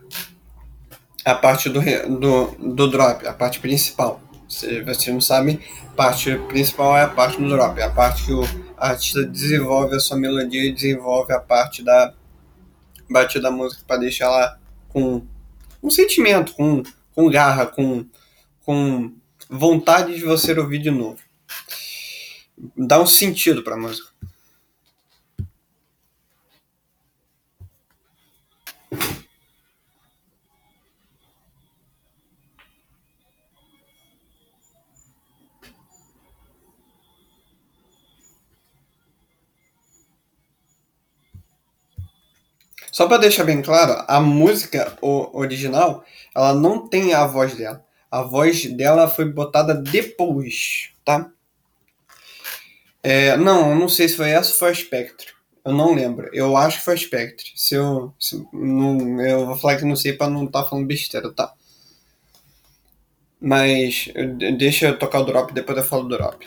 a 1.30 1.34
parte 1.34 1.68
do, 1.68 1.80
do, 2.18 2.46
do 2.74 2.90
drop, 2.90 3.26
a 3.26 3.32
parte 3.32 3.60
principal. 3.60 4.20
Se 4.48 4.82
vocês 4.82 5.14
não 5.14 5.20
sabem, 5.20 5.60
a 5.92 5.94
parte 5.94 6.36
principal 6.48 6.96
é 6.96 7.02
a 7.02 7.08
parte 7.08 7.40
do 7.40 7.48
drop, 7.48 7.78
é 7.78 7.84
a 7.84 7.90
parte 7.90 8.24
que 8.24 8.32
o 8.32 8.42
artista 8.76 9.24
desenvolve 9.24 9.94
a 9.94 10.00
sua 10.00 10.16
melodia 10.16 10.64
e 10.64 10.72
desenvolve 10.72 11.32
a 11.32 11.38
parte 11.38 11.82
da 11.84 12.12
batida 13.08 13.42
da 13.42 13.50
música 13.50 13.82
para 13.86 13.98
deixar 13.98 14.26
ela 14.26 14.58
com 14.88 15.26
um 15.82 15.90
sentimento, 15.90 16.54
com, 16.54 16.82
com 17.14 17.30
garra, 17.30 17.66
com, 17.66 18.04
com 18.64 19.12
vontade 19.48 20.14
de 20.14 20.24
você 20.24 20.52
ouvir 20.58 20.78
de 20.78 20.90
novo. 20.90 21.18
Dá 22.76 23.00
um 23.00 23.06
sentido 23.06 23.62
para 23.62 23.74
a 23.74 23.78
música. 23.78 24.09
Só 42.90 43.06
para 43.06 43.18
deixar 43.18 43.44
bem 43.44 43.62
claro, 43.62 44.04
a 44.08 44.20
música 44.20 44.96
original, 45.00 46.04
ela 46.34 46.54
não 46.54 46.88
tem 46.88 47.14
a 47.14 47.26
voz 47.26 47.54
dela. 47.54 47.84
A 48.10 48.22
voz 48.22 48.66
dela 48.66 49.08
foi 49.08 49.24
botada 49.26 49.74
depois, 49.74 50.90
tá? 51.04 51.30
É, 53.02 53.36
não, 53.36 53.70
eu 53.70 53.76
não 53.76 53.88
sei 53.88 54.08
se 54.08 54.16
foi 54.16 54.30
essa 54.30 54.50
ou 54.50 54.58
foi 54.58 54.70
a 54.70 54.74
Spectre. 54.74 55.28
Eu 55.64 55.72
não 55.72 55.94
lembro. 55.94 56.28
Eu 56.32 56.56
acho 56.56 56.78
que 56.78 56.84
foi 56.84 56.94
a 56.94 56.96
Spectre. 56.96 57.52
Se 57.54 57.74
eu, 57.74 58.12
se, 58.18 58.44
não, 58.52 59.20
eu 59.20 59.46
vou 59.46 59.56
falar 59.56 59.76
que 59.76 59.84
não 59.84 59.96
sei 59.96 60.12
para 60.12 60.30
não 60.30 60.44
estar 60.44 60.64
tá 60.64 60.68
falando 60.68 60.86
besteira, 60.86 61.32
tá? 61.32 61.52
Mas 63.40 64.08
deixa 64.58 64.88
eu 64.88 64.98
tocar 64.98 65.20
o 65.20 65.24
drop, 65.24 65.52
depois 65.52 65.78
eu 65.78 65.84
falo 65.84 66.02
do 66.02 66.16
drop. 66.16 66.46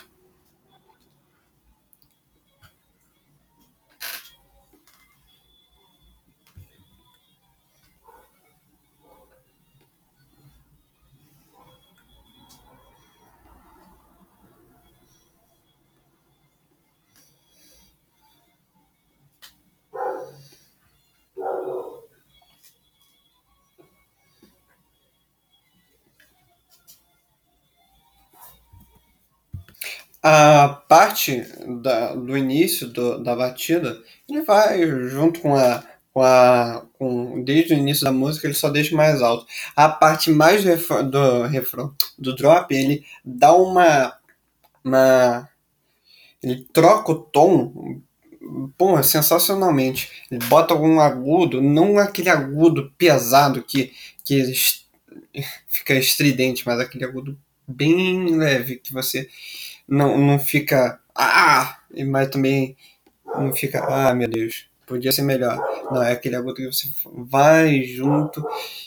A 30.24 30.70
parte 30.88 31.46
da, 31.82 32.16
do 32.16 32.38
início 32.38 32.88
do, 32.88 33.22
da 33.22 33.36
batida, 33.36 34.02
ele 34.30 34.42
vai 34.44 34.82
junto 35.10 35.42
com 35.42 35.54
a, 35.54 35.84
com 36.14 36.22
a. 36.22 36.86
Com, 36.98 37.44
desde 37.44 37.74
o 37.74 37.78
início 37.78 38.06
da 38.06 38.12
música, 38.12 38.48
ele 38.48 38.54
só 38.54 38.70
deixa 38.70 38.96
mais 38.96 39.22
alto. 39.22 39.46
A 39.76 39.90
parte 39.90 40.32
mais 40.32 40.64
do 40.64 40.70
refrão, 40.70 41.10
do, 41.10 41.44
refrão, 41.44 41.96
do 42.18 42.34
drop, 42.34 42.74
ele 42.74 43.04
dá 43.26 43.54
uma. 43.54 44.18
uma 44.84 45.50
ele 46.42 46.66
troca 46.72 47.12
o 47.12 47.16
tom 47.16 48.02
pô, 48.78 49.02
sensacionalmente. 49.04 50.26
Ele 50.32 50.44
bota 50.46 50.74
algum 50.74 51.00
agudo, 51.00 51.62
não 51.62 51.98
aquele 51.98 52.30
agudo 52.30 52.92
pesado 52.98 53.64
que, 53.64 53.94
que 54.24 54.54
fica 55.68 55.94
estridente, 55.96 56.66
mas 56.66 56.80
aquele 56.80 57.06
agudo 57.06 57.38
bem 57.68 58.36
leve 58.38 58.78
que 58.78 58.94
você 58.94 59.28
não, 59.88 60.18
não 60.18 60.40
fica. 60.40 61.00
Ah! 61.16 61.80
Mas 62.08 62.30
também 62.30 62.76
não 63.26 63.54
fica. 63.54 63.84
Ah, 63.86 64.14
meu 64.14 64.28
Deus, 64.28 64.68
podia 64.86 65.12
ser 65.12 65.24
melhor. 65.24 65.58
Não, 65.92 66.02
é 66.02 66.14
aquele 66.14 66.36
agudo 66.36 66.56
que 66.56 66.66
você 66.66 66.88
vai 67.06 67.84
junto 67.84 68.44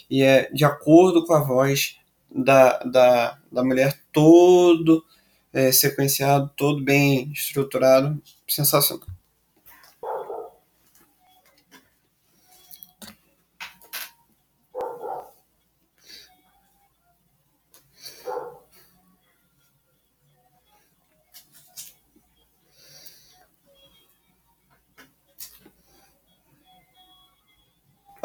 e 0.09 0.21
é 0.23 0.49
de 0.51 0.65
acordo 0.65 1.25
com 1.25 1.33
a 1.33 1.39
voz 1.43 1.97
da, 2.29 2.79
da, 2.79 3.37
da 3.51 3.63
mulher, 3.63 3.97
todo 4.11 5.03
é, 5.53 5.71
sequenciado, 5.71 6.51
todo 6.55 6.83
bem 6.83 7.31
estruturado. 7.31 8.21
Sensacional. 8.47 9.06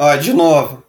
Ó, 0.05 0.17
de 0.17 0.33
novo. 0.33 0.83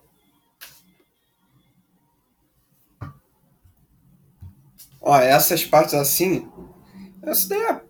Ó, 5.00 5.16
essas 5.16 5.64
partes 5.64 5.94
assim. 5.94 6.50
Essa 7.22 7.48
daí 7.48 7.62
é, 7.62 7.81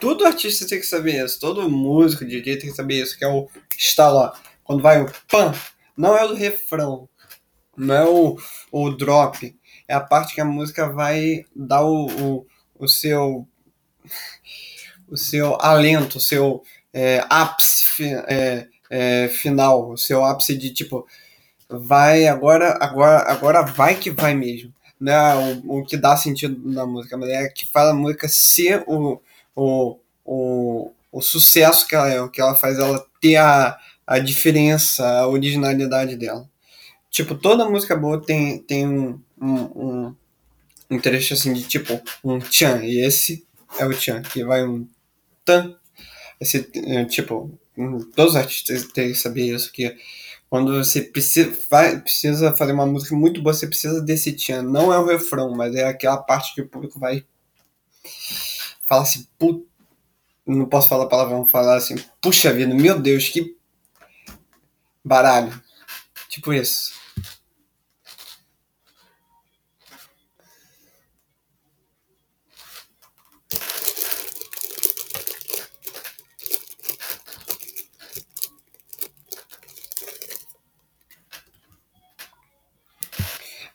todo 0.00 0.24
artista 0.24 0.66
tem 0.66 0.80
que 0.80 0.86
saber 0.86 1.22
isso. 1.22 1.38
Todo 1.38 1.68
músico, 1.68 2.24
DJ 2.24 2.56
tem 2.56 2.70
que 2.70 2.76
saber 2.76 3.02
isso. 3.02 3.18
Que 3.18 3.24
é 3.26 3.28
o 3.28 3.50
estalo, 3.76 4.16
ó. 4.16 4.32
Quando 4.64 4.82
vai 4.82 5.02
o 5.02 5.12
pan, 5.28 5.52
não 5.94 6.16
é 6.16 6.24
o 6.24 6.32
refrão. 6.32 7.06
Não 7.76 7.94
é 7.94 8.08
o, 8.08 8.38
o 8.70 8.90
drop. 8.92 9.54
É 9.86 9.92
a 9.92 10.00
parte 10.00 10.34
que 10.34 10.40
a 10.40 10.46
música 10.46 10.90
vai 10.90 11.44
dar 11.54 11.82
o, 11.82 12.06
o, 12.06 12.46
o 12.78 12.88
seu. 12.88 13.46
O 15.06 15.18
seu 15.18 15.60
alento, 15.60 16.16
o 16.16 16.20
seu 16.20 16.62
é, 16.94 17.22
ápice. 17.28 17.84
É, 18.26 18.68
é, 18.92 19.26
final, 19.28 19.90
o 19.92 19.96
seu 19.96 20.22
ápice 20.22 20.54
de 20.54 20.70
tipo, 20.70 21.06
vai 21.68 22.26
agora, 22.26 22.76
agora, 22.78 23.32
agora 23.32 23.62
vai 23.62 23.94
que 23.98 24.10
vai 24.10 24.34
mesmo. 24.34 24.70
Não 25.00 25.12
é 25.12 25.34
o, 25.64 25.78
o 25.78 25.86
que 25.86 25.96
dá 25.96 26.14
sentido 26.14 26.60
na 26.70 26.84
música, 26.84 27.16
mas 27.16 27.30
é 27.30 27.48
que 27.48 27.66
faz 27.66 27.88
a 27.88 27.94
música 27.94 28.28
ser 28.28 28.84
o, 28.86 29.18
o, 29.56 29.98
o, 30.24 30.92
o 31.10 31.22
sucesso 31.22 31.88
que 31.88 31.94
ela 31.94 32.10
é, 32.10 32.20
o 32.20 32.28
que 32.28 32.40
ela 32.40 32.54
faz 32.54 32.78
ela 32.78 33.02
ter 33.18 33.36
a, 33.36 33.78
a 34.06 34.18
diferença, 34.18 35.08
a 35.08 35.26
originalidade 35.26 36.14
dela. 36.16 36.46
Tipo, 37.10 37.34
toda 37.34 37.68
música 37.68 37.96
boa 37.96 38.20
tem, 38.20 38.58
tem 38.58 38.86
um, 38.86 39.18
um, 39.40 39.54
um, 39.54 40.16
um 40.90 41.00
trecho 41.00 41.32
assim 41.34 41.54
de 41.54 41.62
tipo 41.64 41.98
um 42.22 42.38
tchan, 42.38 42.84
e 42.84 43.00
esse 43.00 43.46
é 43.78 43.86
o 43.86 43.94
tchan, 43.94 44.20
que 44.22 44.44
vai 44.44 44.64
um 44.66 44.86
tan 45.44 45.74
Esse, 46.40 46.70
é, 46.74 47.04
tipo, 47.06 47.58
todos 48.14 48.32
os 48.32 48.36
artistas 48.36 48.86
têm 48.86 49.12
que 49.12 49.18
saber 49.18 49.54
isso, 49.54 49.72
que 49.72 49.96
quando 50.48 50.76
você 50.76 51.00
precisa, 51.00 51.50
precisa 52.02 52.52
fazer 52.52 52.72
uma 52.72 52.84
música 52.84 53.16
muito 53.16 53.40
boa, 53.40 53.54
você 53.54 53.66
precisa 53.66 54.02
desse 54.02 54.32
tchan. 54.32 54.62
Não 54.62 54.92
é 54.92 54.98
o 54.98 55.06
refrão, 55.06 55.54
mas 55.54 55.74
é 55.74 55.84
aquela 55.84 56.18
parte 56.18 56.54
que 56.54 56.60
o 56.60 56.68
público 56.68 56.98
vai 56.98 57.24
falar 58.84 59.02
assim, 59.02 59.26
put... 59.38 59.66
não 60.46 60.66
posso 60.66 60.88
falar 60.88 61.06
vamos 61.24 61.50
falar 61.50 61.76
assim, 61.76 61.96
puxa 62.20 62.52
vida, 62.52 62.74
meu 62.74 63.00
Deus, 63.00 63.28
que 63.30 63.56
baralho. 65.02 65.58
Tipo 66.28 66.52
isso. 66.52 66.92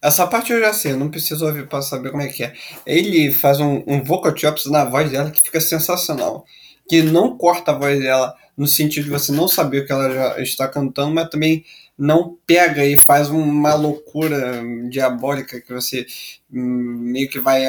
Essa 0.02 0.28
parte 0.28 0.52
eu 0.52 0.60
já 0.60 0.72
sei, 0.74 0.92
eu 0.92 0.98
não 0.98 1.10
preciso 1.10 1.46
ouvir 1.46 1.68
pra 1.68 1.82
saber 1.82 2.12
como 2.12 2.22
é 2.22 2.28
que 2.28 2.44
é. 2.44 2.54
Ele 2.86 3.32
faz 3.32 3.60
um, 3.60 3.84
um 3.88 4.04
vocal 4.04 4.36
chops 4.36 4.66
na 4.68 4.86
voz 4.86 5.12
dela 5.12 5.32
que 5.32 5.42
fica 5.42 5.60
sensacional. 5.60 6.46
Que 6.88 7.02
não 7.02 7.38
corta 7.38 7.72
a 7.72 7.78
voz 7.78 8.00
dela 8.00 8.36
no 8.56 8.68
sentido 8.68 9.06
de 9.06 9.10
você 9.10 9.32
não 9.32 9.48
saber 9.48 9.80
o 9.80 9.86
que 9.86 9.92
ela 9.92 10.14
já 10.14 10.42
está 10.42 10.68
cantando, 10.68 11.14
mas 11.14 11.30
também 11.30 11.66
não 11.98 12.38
pega 12.46 12.86
e 12.86 12.98
faz 12.98 13.30
uma 13.30 13.74
loucura 13.74 14.62
diabólica 14.90 15.60
que 15.60 15.74
você 15.74 16.06
hum, 16.52 16.98
meio 17.00 17.30
que 17.30 17.40
vai 17.40 17.66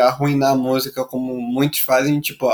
arruinar 0.00 0.52
a 0.52 0.56
música, 0.56 1.04
como 1.04 1.40
muitos 1.40 1.80
fazem. 1.80 2.20
Tipo, 2.20 2.48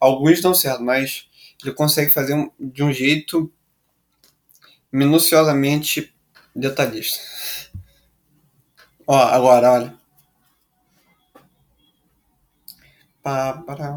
alguns 0.00 0.40
dão 0.40 0.54
certo, 0.54 0.82
mas 0.82 1.26
ele 1.62 1.74
consegue 1.74 2.10
fazer 2.10 2.50
de 2.58 2.82
um 2.82 2.92
jeito 2.92 3.50
minuciosamente 4.90 6.14
detalhista. 6.54 7.37
Ó, 9.08 9.16
agora, 9.36 9.72
olha. 9.72 9.98
Pá, 13.22 13.62
pará. 13.66 13.90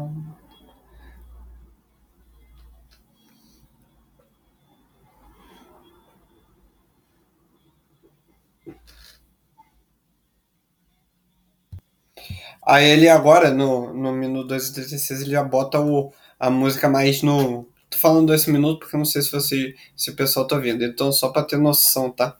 Aí 12.64 12.84
ele 12.88 13.08
agora, 13.08 13.50
no, 13.50 13.92
no 13.92 14.12
minuto 14.12 14.48
236, 14.48 15.22
ele 15.22 15.30
já 15.32 15.42
bota 15.42 15.80
o, 15.80 16.12
a 16.38 16.50
música 16.50 16.88
mais 16.88 17.22
no. 17.22 17.66
Tô 17.90 17.98
falando 17.98 18.32
desse 18.32 18.50
minuto 18.50 18.80
porque 18.80 18.96
eu 18.96 18.98
não 18.98 19.04
sei 19.04 19.20
se 19.22 19.30
você 19.30 19.74
se 19.96 20.10
o 20.10 20.16
pessoal 20.16 20.46
tá 20.46 20.56
vendo. 20.58 20.82
Então, 20.84 21.12
só 21.12 21.28
pra 21.30 21.42
ter 21.42 21.58
noção, 21.58 22.10
tá? 22.10 22.36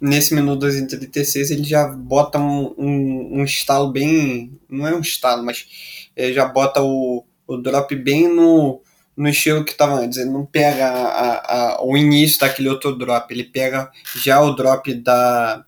Nesse 0.00 0.34
menu 0.34 0.56
236 0.56 1.50
ele 1.50 1.64
já 1.64 1.86
bota 1.88 2.38
um, 2.38 2.74
um, 2.78 3.40
um 3.40 3.44
estalo 3.44 3.90
bem. 3.92 4.58
Não 4.68 4.86
é 4.86 4.94
um 4.94 5.00
estalo, 5.00 5.44
mas 5.44 5.66
é, 6.14 6.32
já 6.32 6.46
bota 6.46 6.82
o, 6.82 7.24
o 7.46 7.56
drop 7.56 7.94
bem 7.96 8.28
no, 8.28 8.82
no 9.16 9.28
estilo 9.28 9.64
que 9.64 9.72
estava 9.72 10.00
antes. 10.00 10.18
Ele 10.18 10.30
não 10.30 10.44
pega 10.44 10.86
a, 10.86 11.74
a, 11.74 11.84
o 11.84 11.96
início 11.96 12.40
daquele 12.40 12.68
outro 12.68 12.96
drop, 12.96 13.32
ele 13.32 13.44
pega 13.44 13.90
já 14.16 14.40
o 14.40 14.54
drop 14.54 14.92
da 14.94 15.64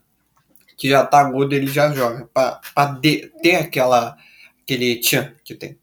que 0.77 0.89
já 0.89 1.05
tá 1.05 1.19
agudo, 1.19 1.55
ele 1.55 1.67
já 1.67 1.93
joga 1.93 2.29
para 2.33 2.61
ter 3.43 3.57
aquela 3.57 4.17
aquele 4.63 5.01
tchan 5.01 5.33
que 5.45 5.55
tem. 5.55 5.77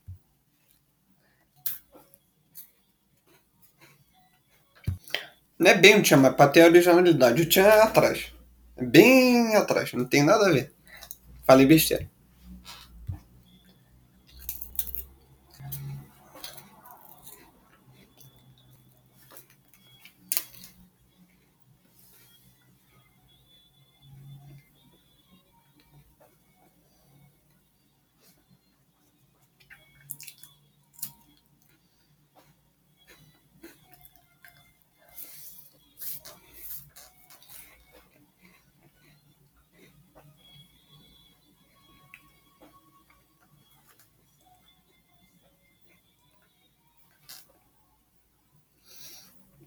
Não 5.65 5.71
é 5.71 5.73
bem 5.73 5.97
o 5.97 6.03
tchan, 6.03 6.17
mas 6.17 6.35
para 6.35 6.51
ter 6.51 6.61
a 6.61 6.67
originalidade. 6.67 7.41
O 7.41 7.49
tchan 7.49 7.63
é 7.63 7.81
atrás. 7.81 8.31
É 8.77 8.85
bem 8.85 9.55
atrás, 9.55 9.91
não 9.93 10.05
tem 10.05 10.21
nada 10.21 10.45
a 10.45 10.51
ver. 10.51 10.71
Falei 11.43 11.65
besteira. 11.65 12.07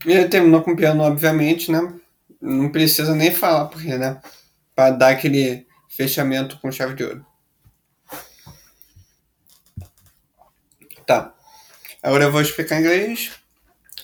Ele 0.04 0.28
terminou 0.28 0.62
com 0.62 0.72
o 0.72 0.76
piano, 0.76 1.02
obviamente, 1.02 1.70
né? 1.70 1.92
Não 2.40 2.70
precisa 2.70 3.14
nem 3.14 3.32
falar 3.32 3.66
porque, 3.66 3.96
né? 3.96 4.20
Para 4.74 4.90
dar 4.90 5.08
aquele 5.11 5.66
fechamento 5.88 6.58
com 6.61 6.70
chave 6.70 6.94
de 6.94 7.04
ouro. 7.04 7.26
Tá. 11.06 11.34
Agora 12.02 12.24
eu 12.24 12.32
vou 12.32 12.40
explicar 12.40 12.76
em 12.76 12.80
inglês. 12.80 13.32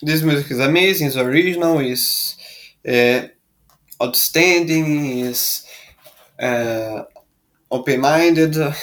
This 0.05 0.23
music 0.23 0.53
is 0.53 0.59
amazing, 0.59 1.07
is 1.07 1.17
original, 1.17 1.81
is 1.81 2.37
uh, 2.87 3.29
outstanding, 4.01 5.21
is 5.21 5.65
uh, 6.41 7.05
open-minded, 7.71 8.57
uh, 8.59 8.75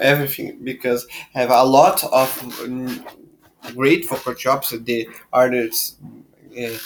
everything 0.00 0.58
because 0.62 1.06
I 1.34 1.40
have 1.40 1.50
a 1.50 1.62
lot 1.62 2.04
of 2.04 2.28
great 3.74 4.08
vocal 4.08 4.34
chops. 4.34 4.70
The 4.70 5.08
artists 5.32 5.96
uh, 6.58 6.78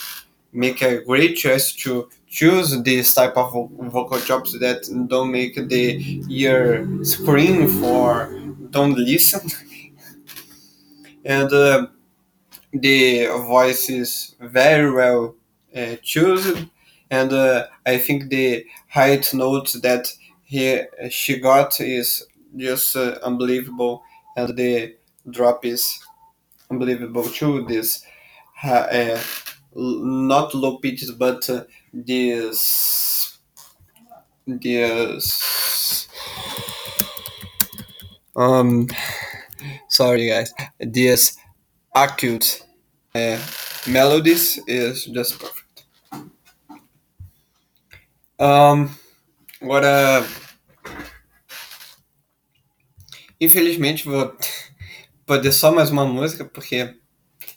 make 0.52 0.82
a 0.82 1.02
great 1.04 1.36
choice 1.36 1.72
to 1.72 2.08
choose 2.28 2.82
this 2.82 3.14
type 3.14 3.36
of 3.36 3.52
vocal 3.92 4.20
chops 4.20 4.58
that 4.58 4.88
don't 5.08 5.32
make 5.32 5.54
the 5.56 6.22
ear 6.30 6.86
scream 7.04 7.68
for 7.68 8.32
don't 8.70 8.96
listen. 8.98 9.42
And 11.24 11.52
uh, 11.52 11.86
the 12.72 13.26
voice 13.48 13.90
is 13.90 14.36
very 14.40 14.90
well 14.92 15.36
uh, 15.76 15.96
chosen. 16.02 16.70
And 17.10 17.32
uh, 17.32 17.66
i 17.86 17.98
think 17.98 18.30
the 18.30 18.66
height 18.88 19.32
notes 19.34 19.74
that 19.80 20.08
he 20.44 20.82
she 21.10 21.38
got 21.40 21.80
is 21.80 22.26
just 22.56 22.96
uh, 22.96 23.18
unbelievable. 23.22 24.02
And 24.36 24.56
the 24.56 24.96
drop 25.30 25.64
is 25.66 26.00
unbelievable 26.70 27.24
too. 27.24 27.64
This 27.66 28.04
uh, 28.62 29.20
not 29.74 30.54
low 30.54 30.78
pitches, 30.78 31.10
but 31.12 31.48
uh, 31.50 31.64
this 31.92 33.38
this 34.46 36.08
um 38.36 38.88
sorry 39.88 40.28
guys 40.28 40.52
this 40.78 41.36
acute 41.94 42.62
uh, 43.14 43.38
melodies 43.86 44.58
is 44.66 45.04
just 45.06 45.38
perfect 45.38 45.84
um 48.38 48.88
agora 49.60 50.24
infelizmente 53.38 54.04
vou 54.04 54.32
poder 55.30 55.52
só 55.52 55.70
mais 55.70 55.90
uma 55.90 56.04
música, 56.04 56.44
porque 56.44 56.96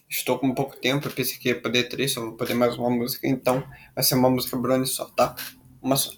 estou 0.08 0.38
com 0.38 0.54
pouco 0.54 0.76
tempo. 0.76 1.08
Eu 1.08 1.12
pensei 1.12 1.40
que 1.40 1.50
ia 1.50 1.60
poder 1.60 1.90
três, 1.90 2.14
só 2.14 2.22
vou 2.22 2.34
poder 2.34 2.54
mais 2.54 2.78
uma 2.78 2.92
música. 2.92 3.28
Então 3.28 3.68
vai 3.96 4.04
ser 4.04 4.14
uma 4.14 4.30
música 4.30 4.56
Brony 4.56 4.86
só, 4.86 5.06
tá? 5.06 5.36
Uma 5.82 5.96
só. 5.96 6.12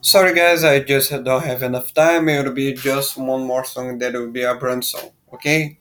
Sorry 0.00 0.32
guys, 0.32 0.62
I 0.62 0.86
just 0.86 1.10
don't 1.24 1.44
have 1.44 1.64
enough 1.64 1.92
time. 1.92 2.30
It 2.30 2.44
will 2.44 2.54
be 2.54 2.76
just 2.76 3.18
one 3.18 3.44
more 3.46 3.66
song 3.66 3.98
that 3.98 4.16
will 4.16 4.30
be 4.30 4.44
a 4.44 4.54
Brony 4.54 4.84
song, 4.84 5.10
ok? 5.26 5.76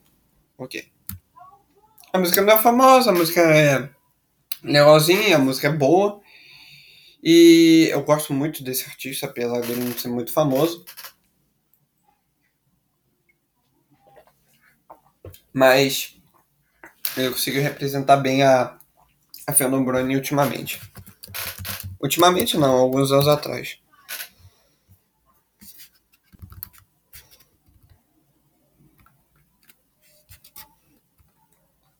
Ok. 0.57 0.83
A 2.11 2.17
música 2.17 2.41
não 2.41 2.53
é 2.53 2.57
famosa, 2.57 3.11
a 3.11 3.13
música 3.13 3.41
é 3.41 3.87
legalzinha, 4.63 5.35
a 5.35 5.39
música 5.39 5.67
é 5.67 5.71
boa. 5.71 6.19
E 7.23 7.89
eu 7.91 8.01
gosto 8.01 8.33
muito 8.33 8.63
desse 8.63 8.85
artista, 8.85 9.27
apesar 9.27 9.61
dele 9.61 9.83
não 9.83 9.93
ser 9.93 10.07
muito 10.07 10.33
famoso. 10.33 10.83
mas 15.57 16.15
ele 17.17 17.31
conseguiu 17.31 17.63
representar 17.63 18.17
bem 18.17 18.43
a, 18.43 18.77
a 19.47 19.53
Fenobrone 19.53 20.15
ultimamente. 20.15 20.79
Ultimamente 21.99 22.55
não, 22.55 22.75
alguns 22.75 23.11
anos 23.11 23.27
atrás. 23.27 23.79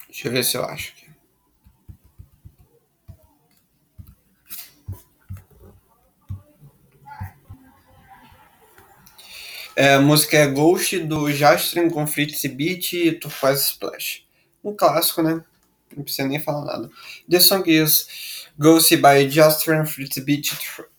Deixa 0.08 0.28
eu 0.28 0.32
ver 0.32 0.44
se 0.44 0.56
eu 0.56 0.64
acho 0.64 0.92
aqui. 0.92 1.07
É, 9.80 9.94
a 9.94 10.02
música 10.02 10.36
é 10.36 10.48
Ghost 10.48 10.98
do 11.02 11.32
Jastrin 11.32 11.88
com 11.88 12.08
Fritz 12.08 12.44
Beat 12.48 12.94
e 12.94 13.12
Turquoise 13.12 13.62
Splash. 13.62 14.26
Um 14.64 14.76
clássico, 14.76 15.22
né? 15.22 15.44
Não 15.96 16.04
precisa 16.04 16.28
nem 16.28 16.40
falar 16.40 16.66
nada. 16.66 16.90
The 17.30 17.40
song 17.40 17.70
is 17.70 18.48
Ghost 18.58 18.98
by 18.98 19.30
Jastrin, 19.30 19.86
Fritz 19.86 20.18
Beat 20.18 20.50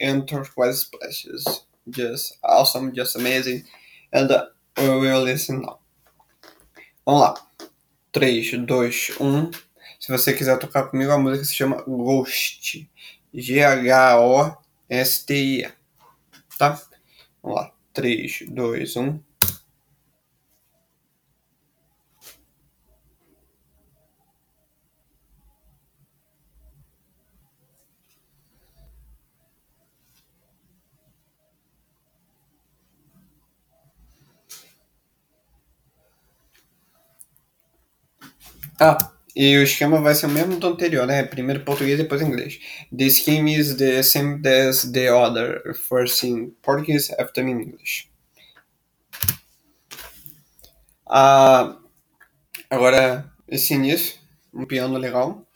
and 0.00 0.20
Turquoise 0.20 0.82
Splash. 0.82 1.26
It's 1.26 1.64
just 1.88 2.38
awesome, 2.44 2.92
just 2.94 3.16
amazing. 3.16 3.64
And 4.12 4.30
uh, 4.30 4.46
we 4.78 4.88
will 4.88 5.24
listen 5.24 5.60
now. 5.62 5.80
Vamos 7.04 7.22
lá. 7.22 7.34
3, 8.12 8.58
2, 8.64 9.10
1. 9.18 9.50
Se 9.98 10.12
você 10.12 10.32
quiser 10.32 10.56
tocar 10.56 10.84
comigo, 10.84 11.10
a 11.10 11.18
música 11.18 11.44
se 11.44 11.52
chama 11.52 11.82
Ghost. 11.82 12.88
G-H-O-S-T-I. 13.34 14.62
Tá? 16.56 16.80
Vamos 17.42 17.58
lá. 17.58 17.77
3, 17.98 18.28
2, 18.54 18.76
1. 18.76 19.24
Ah, 38.80 39.17
e 39.38 39.56
o 39.56 39.62
esquema 39.62 40.00
vai 40.00 40.16
ser 40.16 40.26
o 40.26 40.30
mesmo 40.30 40.58
do 40.58 40.66
anterior, 40.66 41.06
né? 41.06 41.22
Primeiro 41.22 41.64
português, 41.64 41.96
depois 41.96 42.20
inglês. 42.20 42.58
The 42.90 43.08
scheme 43.08 43.54
is 43.56 43.76
the 43.76 44.02
same 44.02 44.42
as 44.48 44.90
the 44.90 45.12
other, 45.12 45.62
first 45.88 46.24
in 46.24 46.50
Portuguese, 46.60 47.14
after 47.20 47.46
in 47.46 47.60
English. 47.62 48.10
Ah, 51.06 51.78
agora, 52.68 53.32
esse 53.46 53.74
início, 53.74 54.18
um 54.52 54.66
piano 54.66 54.98
legal. 54.98 55.46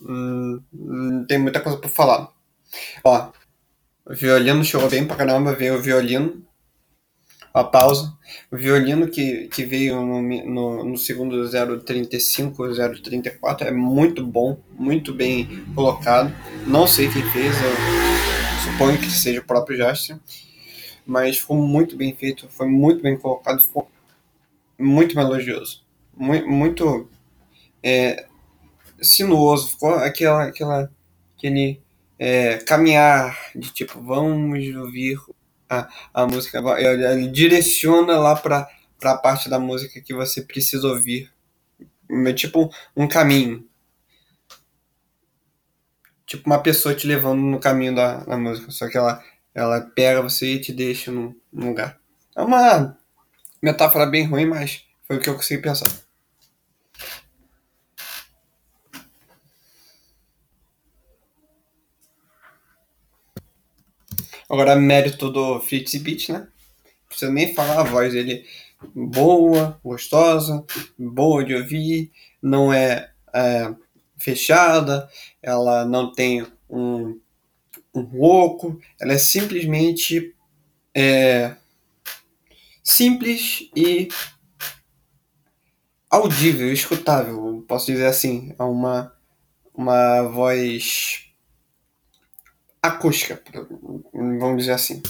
Hum, 0.00 0.60
hum, 0.74 1.24
tem 1.28 1.38
muita 1.38 1.60
coisa 1.60 1.78
pra 1.78 1.88
falar. 1.88 2.32
Ó, 3.04 3.30
violino 4.10 4.64
chegou 4.64 4.90
bem 4.90 5.06
pra 5.06 5.16
caramba, 5.16 5.54
veio 5.54 5.76
o 5.76 5.82
violino 5.82 6.45
a 7.56 7.64
pausa. 7.64 8.14
O 8.52 8.56
violino 8.56 9.08
que, 9.08 9.48
que 9.48 9.64
veio 9.64 10.04
no, 10.04 10.20
no, 10.20 10.84
no 10.84 10.98
segundo 10.98 11.48
035, 11.82 12.68
034 13.02 13.68
é 13.68 13.70
muito 13.70 14.26
bom, 14.26 14.58
muito 14.78 15.14
bem 15.14 15.64
colocado. 15.74 16.30
Não 16.66 16.86
sei 16.86 17.08
quem 17.10 17.22
fez, 17.30 17.54
eu 17.62 18.72
suponho 18.72 18.98
que 18.98 19.10
seja 19.10 19.40
o 19.40 19.44
próprio 19.44 19.78
Jasper, 19.78 20.18
mas 21.06 21.38
ficou 21.38 21.56
muito 21.56 21.96
bem 21.96 22.14
feito, 22.14 22.46
foi 22.50 22.66
muito 22.68 23.02
bem 23.02 23.16
colocado, 23.16 23.62
ficou 23.62 23.88
muito 24.78 25.16
melodioso, 25.16 25.82
muito, 26.14 26.46
muito 26.46 27.08
é, 27.82 28.26
sinuoso, 29.00 29.70
ficou 29.70 29.94
aquela, 29.94 30.44
aquela, 30.44 30.90
aquele 31.34 31.80
é, 32.18 32.58
caminhar 32.58 33.34
de 33.54 33.72
tipo, 33.72 33.98
vamos 33.98 34.62
ouvir 34.74 35.16
a, 35.68 35.88
a 36.12 36.26
música, 36.26 36.62
ele 36.78 37.28
direciona 37.28 38.18
lá 38.18 38.36
para 38.36 38.68
a 39.02 39.16
parte 39.16 39.48
da 39.48 39.58
música 39.58 40.00
que 40.00 40.14
você 40.14 40.42
precisa 40.42 40.86
ouvir. 40.88 41.30
É 42.26 42.32
tipo 42.32 42.70
um 42.96 43.08
caminho. 43.08 43.66
Tipo 46.24 46.46
uma 46.46 46.62
pessoa 46.62 46.94
te 46.94 47.06
levando 47.06 47.40
no 47.40 47.60
caminho 47.60 47.94
da, 47.94 48.24
da 48.24 48.36
música, 48.36 48.70
só 48.70 48.88
que 48.88 48.96
ela, 48.96 49.22
ela 49.54 49.80
pega 49.80 50.22
você 50.22 50.54
e 50.54 50.60
te 50.60 50.72
deixa 50.72 51.12
num, 51.12 51.34
num 51.52 51.68
lugar. 51.68 51.98
É 52.36 52.42
uma 52.42 52.98
metáfora 53.62 54.06
bem 54.06 54.26
ruim, 54.26 54.46
mas 54.46 54.84
foi 55.06 55.16
o 55.16 55.20
que 55.20 55.28
eu 55.28 55.34
consegui 55.34 55.62
pensar. 55.62 56.05
Agora, 64.48 64.76
mérito 64.76 65.30
do 65.30 65.60
Fritz 65.60 65.94
Beat, 65.96 66.28
né? 66.28 66.38
Não 66.38 67.08
precisa 67.08 67.32
nem 67.32 67.54
falar 67.54 67.80
a 67.80 67.84
voz 67.84 68.12
dele. 68.12 68.44
Boa, 68.94 69.80
gostosa, 69.82 70.64
boa 70.98 71.44
de 71.44 71.54
ouvir, 71.54 72.12
não 72.40 72.72
é, 72.72 73.10
é 73.34 73.74
fechada, 74.18 75.08
ela 75.42 75.84
não 75.84 76.12
tem 76.12 76.46
um, 76.68 77.18
um 77.94 78.22
oco, 78.22 78.78
ela 79.00 79.14
é 79.14 79.18
simplesmente 79.18 80.34
é, 80.94 81.56
simples 82.84 83.68
e 83.74 84.08
audível, 86.08 86.72
escutável, 86.72 87.64
posso 87.66 87.86
dizer 87.86 88.06
assim. 88.06 88.54
É 88.58 88.62
uma, 88.62 89.12
uma 89.74 90.22
voz 90.22 91.25
acústica, 92.86 93.40
vamos 94.12 94.58
dizer 94.58 94.72
assim. 94.72 95.02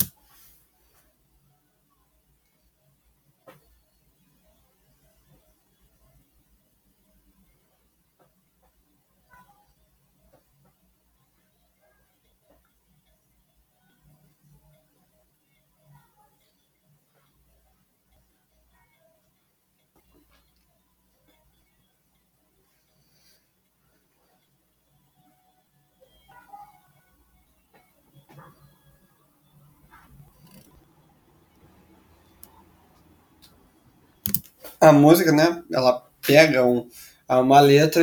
A 34.81 34.93
música, 34.93 35.33
né? 35.33 35.63
Ela 35.71 36.07
pega 36.27 36.65
um, 36.65 36.89
uma 37.29 37.61
letra 37.61 38.03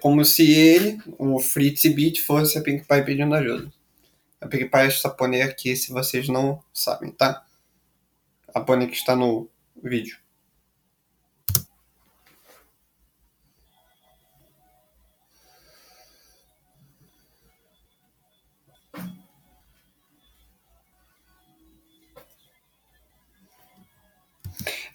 como 0.00 0.24
se 0.24 0.50
ele, 0.50 0.98
o 1.18 1.38
Fritz 1.40 1.82
Beat, 1.94 2.20
fosse 2.20 2.58
a 2.58 2.62
Pink 2.62 2.86
Pie 2.86 3.04
pedindo 3.04 3.34
ajuda. 3.34 3.72
A 4.40 4.46
Pink 4.46 4.66
Pie 4.66 4.78
é 4.78 5.08
pônei 5.10 5.42
aqui, 5.42 5.76
se 5.76 5.92
vocês 5.92 6.28
não 6.28 6.62
sabem, 6.72 7.10
tá? 7.10 7.44
A 8.54 8.60
pônei 8.60 8.88
que 8.88 8.96
está 8.96 9.14
no 9.14 9.48
vídeo. 9.82 10.21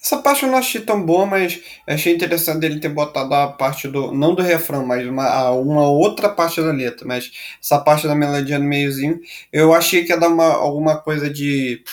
Essa 0.08 0.22
parte 0.22 0.44
eu 0.44 0.50
não 0.50 0.58
achei 0.58 0.80
tão 0.80 1.06
boa, 1.06 1.26
mas 1.26 1.60
achei 1.86 2.16
interessante 2.16 2.66
ele 2.66 2.80
ter 2.80 2.88
botado 2.88 3.34
a 3.34 3.52
parte 3.52 3.90
do. 3.90 4.14
Não 4.14 4.34
do 4.34 4.42
refrão, 4.42 4.86
mas 4.86 5.06
uma, 5.06 5.52
uma 5.52 5.86
outra 5.90 6.30
parte 6.30 6.62
da 6.62 6.72
letra. 6.72 7.06
Mas 7.06 7.30
essa 7.62 7.78
parte 7.78 8.08
da 8.08 8.16
melodia 8.16 8.58
no 8.58 8.64
meiozinho. 8.64 9.20
Eu 9.52 9.74
achei 9.74 10.06
que 10.06 10.14
ia 10.14 10.18
dar 10.18 10.30
uma, 10.30 10.46
alguma 10.46 10.98
coisa 10.98 11.30
de. 11.30 11.84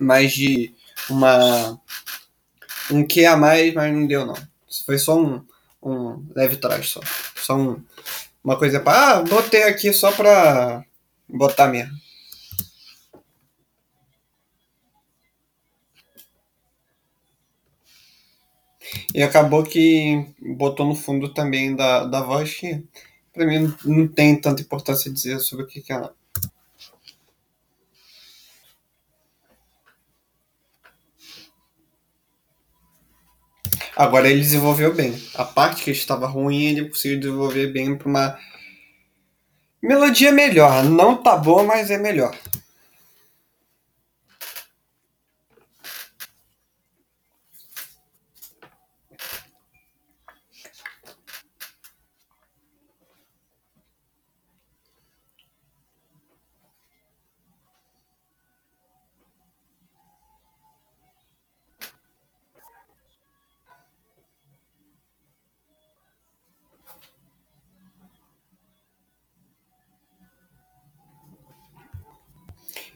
Mais 0.00 0.32
de. 0.32 0.74
Uma. 1.08 1.80
Um 2.90 3.06
que 3.06 3.24
a 3.24 3.36
mais, 3.36 3.72
mas 3.72 3.94
não 3.94 4.04
deu 4.04 4.26
não. 4.26 4.34
Foi 4.84 4.98
só 4.98 5.16
um, 5.16 5.40
um 5.80 6.26
leve 6.34 6.56
trás 6.56 6.88
só. 6.88 7.00
Só 7.36 7.56
um, 7.56 7.80
uma 8.42 8.58
coisa 8.58 8.80
para. 8.80 9.18
Ah, 9.18 9.22
botei 9.22 9.62
aqui 9.62 9.92
só 9.92 10.10
pra 10.10 10.84
botar 11.28 11.68
mesmo. 11.68 12.03
E 19.14 19.22
acabou 19.22 19.62
que 19.62 20.26
botou 20.40 20.86
no 20.86 20.94
fundo 20.94 21.32
também 21.32 21.74
da, 21.74 22.04
da 22.04 22.22
voz 22.22 22.54
que 22.54 22.84
pra 23.32 23.46
mim 23.46 23.74
não 23.84 24.08
tem 24.08 24.40
tanta 24.40 24.62
importância 24.62 25.12
dizer 25.12 25.40
sobre 25.40 25.64
o 25.64 25.66
que, 25.66 25.80
que 25.80 25.92
é. 25.92 26.10
Agora 33.96 34.28
ele 34.28 34.40
desenvolveu 34.40 34.92
bem. 34.92 35.14
A 35.34 35.44
parte 35.44 35.84
que 35.84 35.90
estava 35.90 36.26
ruim, 36.26 36.64
ele 36.64 36.88
conseguiu 36.88 37.20
desenvolver 37.20 37.68
bem 37.68 37.96
para 37.96 38.08
uma 38.08 38.38
melodia 39.80 40.32
melhor. 40.32 40.84
Não 40.84 41.16
tá 41.22 41.36
boa, 41.36 41.62
mas 41.62 41.90
é 41.90 41.98
melhor. 41.98 42.36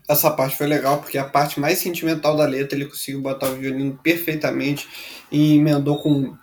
Essa 0.08 0.30
parte 0.30 0.56
foi 0.56 0.66
legal, 0.66 0.98
porque 0.98 1.18
a 1.18 1.24
parte 1.24 1.60
mais 1.60 1.78
sentimental 1.78 2.36
da 2.36 2.46
letra 2.46 2.76
ele 2.76 2.86
conseguiu 2.86 3.20
botar 3.20 3.50
o 3.50 3.56
violino 3.56 3.98
perfeitamente 4.02 4.88
e 5.30 5.56
emendou 5.56 6.02
com, 6.02 6.36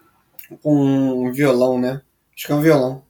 com 0.61 1.25
um 1.25 1.31
violão, 1.31 1.79
né? 1.79 2.01
Acho 2.35 2.45
que 2.45 2.51
é 2.51 2.55
um 2.55 2.61
violão. 2.61 3.03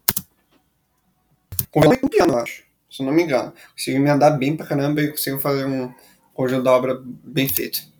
Com 1.69 1.81
violão 1.81 1.97
e 1.97 1.99
com 1.99 2.07
piano, 2.07 2.37
acho. 2.37 2.63
Se 2.89 3.03
não 3.03 3.11
me 3.11 3.23
engano. 3.23 3.53
Conseguiu 3.73 3.99
emendar 3.99 4.37
bem 4.37 4.55
pra 4.55 4.65
caramba 4.65 5.01
e 5.01 5.11
conseguiu 5.11 5.41
fazer 5.41 5.65
um 5.65 5.93
conjunto 6.33 6.63
da 6.63 6.71
obra 6.71 7.01
bem 7.03 7.49
feito. 7.49 7.94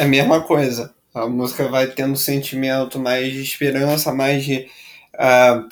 A 0.00 0.06
mesma 0.06 0.40
coisa. 0.40 0.94
A 1.14 1.26
música 1.26 1.68
vai 1.68 1.88
tendo 1.88 2.12
um 2.12 2.16
sentimento 2.16 2.98
mais 2.98 3.32
de 3.32 3.42
esperança, 3.42 4.12
mais 4.12 4.44
de, 4.44 4.68
uh, 5.14 5.68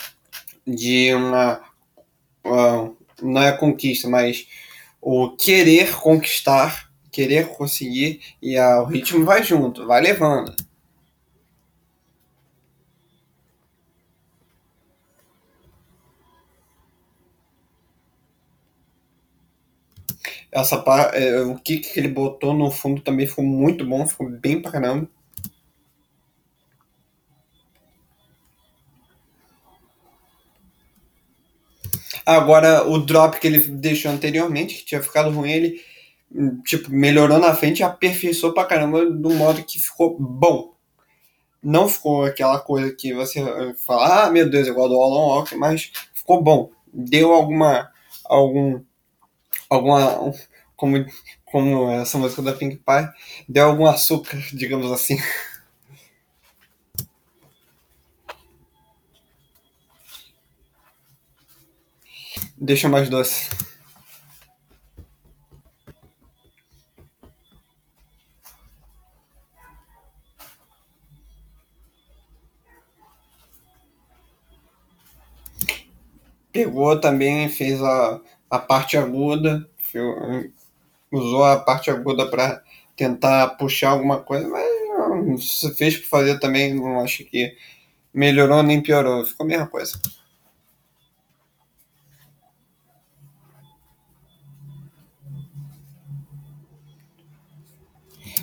de 0.66 1.14
uma. 1.14 1.60
Uh, 2.44 2.96
não 3.22 3.42
é 3.42 3.52
conquista, 3.52 4.08
mas 4.08 4.46
o 5.00 5.30
querer 5.30 5.94
conquistar, 5.96 6.90
querer 7.10 7.48
conseguir, 7.48 8.20
e 8.42 8.58
uh, 8.58 8.82
o 8.82 8.84
ritmo 8.84 9.24
vai 9.24 9.42
junto, 9.42 9.86
vai 9.86 10.00
levando. 10.00 10.54
Essa 20.50 20.82
é, 21.14 21.42
o 21.42 21.56
que 21.56 21.78
que 21.78 21.98
ele 22.00 22.08
botou 22.08 22.54
no 22.54 22.70
fundo 22.70 23.00
também 23.02 23.26
ficou 23.26 23.44
muito 23.44 23.84
bom, 23.86 24.06
ficou 24.06 24.28
bem 24.30 24.60
pra 24.62 24.72
caramba. 24.72 25.08
Agora, 32.24 32.86
o 32.86 32.98
drop 32.98 33.38
que 33.40 33.46
ele 33.46 33.58
deixou 33.58 34.10
anteriormente, 34.10 34.74
que 34.74 34.84
tinha 34.84 35.02
ficado 35.02 35.30
ruim, 35.30 35.50
ele 35.50 35.80
tipo, 36.64 36.90
melhorou 36.90 37.38
na 37.38 37.54
frente 37.54 37.80
e 37.80 37.82
aperfeiçoou 37.82 38.52
pra 38.52 38.64
caramba 38.64 39.06
do 39.10 39.30
modo 39.30 39.64
que 39.64 39.80
ficou 39.80 40.18
bom. 40.18 40.74
Não 41.62 41.88
ficou 41.88 42.24
aquela 42.24 42.58
coisa 42.60 42.94
que 42.94 43.12
você 43.12 43.40
fala, 43.86 44.26
ah, 44.26 44.30
meu 44.30 44.48
Deus, 44.48 44.68
igual 44.68 44.88
do 44.88 45.00
Alan 45.00 45.26
Walker, 45.26 45.56
mas 45.56 45.90
ficou 46.14 46.42
bom. 46.42 46.70
Deu 46.92 47.32
alguma. 47.32 47.90
algum. 48.24 48.80
Alguma. 49.68 50.32
como, 50.76 51.04
como 51.44 51.90
essa 51.92 52.18
música 52.18 52.42
da 52.42 52.52
Pink 52.52 52.76
Pie, 52.78 53.10
deu 53.48 53.66
algum 53.66 53.86
açúcar, 53.86 54.38
digamos 54.52 54.90
assim. 54.92 55.16
Deixa 62.56 62.88
mais 62.88 63.08
doce. 63.08 63.48
Pegou 76.52 77.00
também, 77.00 77.48
fez 77.48 77.80
a, 77.82 78.20
a 78.50 78.58
parte 78.58 78.96
aguda, 78.96 79.68
usou 81.12 81.44
a 81.44 81.58
parte 81.58 81.90
aguda 81.90 82.30
para 82.30 82.62
tentar 82.96 83.48
puxar 83.56 83.90
alguma 83.90 84.20
coisa, 84.20 84.48
mas 84.48 85.44
se 85.44 85.74
fez 85.74 85.96
para 85.96 86.08
fazer 86.08 86.40
também, 86.40 86.74
não 86.74 87.00
acho 87.00 87.24
que 87.24 87.54
melhorou 88.12 88.62
nem 88.62 88.82
piorou, 88.82 89.24
ficou 89.24 89.44
a 89.44 89.48
mesma 89.48 89.66
coisa. 89.66 89.98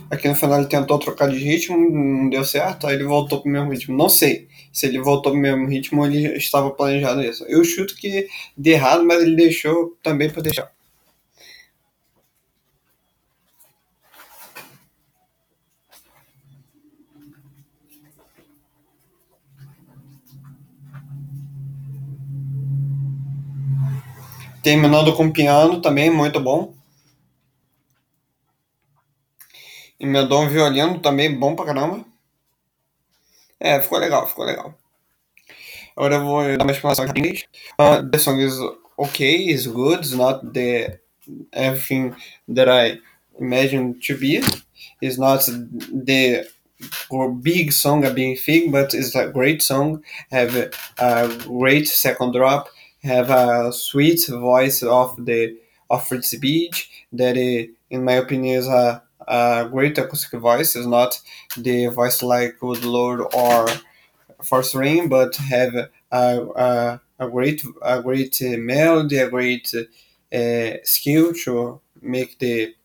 Aqui 0.09 0.27
no 0.27 0.35
final 0.35 0.59
ele 0.59 0.67
tentou 0.67 0.99
trocar 0.99 1.29
de 1.29 1.37
ritmo, 1.37 1.77
não 1.77 2.29
deu 2.29 2.43
certo, 2.45 2.85
aí 2.85 2.95
ele 2.95 3.03
voltou 3.03 3.41
pro 3.41 3.49
mesmo 3.49 3.71
ritmo. 3.71 3.97
Não 3.97 4.07
sei 4.07 4.47
se 4.75 4.85
ele 4.87 4.99
voltou 4.99 5.31
pro 5.31 5.39
mesmo 5.41 5.69
ritmo 5.69 6.05
ele 6.05 6.35
estava 6.35 6.69
planejado 6.69 7.21
isso. 7.23 7.45
Eu 7.45 7.63
chuto 7.63 7.95
que 7.95 8.27
de 8.57 8.71
errado, 8.71 9.05
mas 9.05 9.21
ele 9.23 9.33
deixou 9.33 9.97
também 10.03 10.29
para 10.29 10.41
deixar. 10.41 10.69
Terminando 24.61 25.15
com 25.15 25.31
piano 25.31 25.81
também, 25.81 26.09
muito 26.11 26.39
bom. 26.41 26.73
Emendou 29.97 30.41
um 30.41 30.49
violino 30.49 30.99
também, 30.99 31.33
bom 31.33 31.55
pra 31.55 31.65
caramba. 31.65 32.14
É, 33.59 33.81
ficou 33.81 33.99
legal, 33.99 34.27
ficou 34.27 34.45
legal. 34.45 34.73
Agora 35.95 36.15
eu 36.15 36.25
vou 36.25 36.57
dar 36.57 36.63
uma 36.63 36.71
explanação 36.71 37.05
em 37.05 37.09
inglês. 37.09 37.45
Uh, 37.79 38.09
the 38.09 38.17
song 38.17 38.39
is 38.39 38.53
okay, 38.97 39.49
is 39.49 39.65
good, 39.65 39.99
it's 39.99 40.11
not 40.11 40.45
the 40.53 40.99
everything 41.53 42.13
that 42.53 42.69
I 42.69 42.99
imagined 43.39 44.05
to 44.07 44.17
be. 44.17 44.41
It's 45.01 45.17
not 45.17 45.45
the 45.45 46.47
big 47.41 47.71
song, 47.71 48.05
a 48.05 48.09
big 48.09 48.37
thing, 48.37 48.71
but 48.71 48.93
it's 48.93 49.15
a 49.15 49.27
great 49.27 49.63
song. 49.63 50.03
Have 50.31 50.69
a 50.99 51.29
great 51.47 51.87
second 51.87 52.33
drop 52.33 52.67
have 53.05 53.29
a 53.29 53.71
sweet 53.71 54.27
voice 54.27 54.83
of 54.83 55.15
the 55.25 55.57
of 55.89 56.07
Fritz 56.07 56.35
Beach 56.35 56.89
that 57.13 57.37
in 57.37 58.03
my 58.03 58.13
opinion 58.13 58.57
is 58.57 58.67
a, 58.67 59.03
a 59.27 59.67
great 59.71 59.97
acoustic 59.97 60.39
voice 60.39 60.75
is 60.75 60.87
not 60.87 61.19
the 61.57 61.87
voice 61.87 62.21
like 62.23 62.59
Good 62.59 62.83
Lord 62.85 63.21
or 63.33 63.67
Force 64.43 64.75
Ring 64.75 65.09
but 65.09 65.35
have 65.37 65.73
a, 65.75 65.89
a, 66.11 67.01
a 67.19 67.29
great 67.29 67.63
a 67.81 68.01
great 68.01 68.37
melody 68.41 69.17
a 69.19 69.29
great 69.29 69.73
uh, 69.75 70.71
skill 70.83 71.33
to 71.45 71.81
make 72.01 72.39
the 72.39 72.75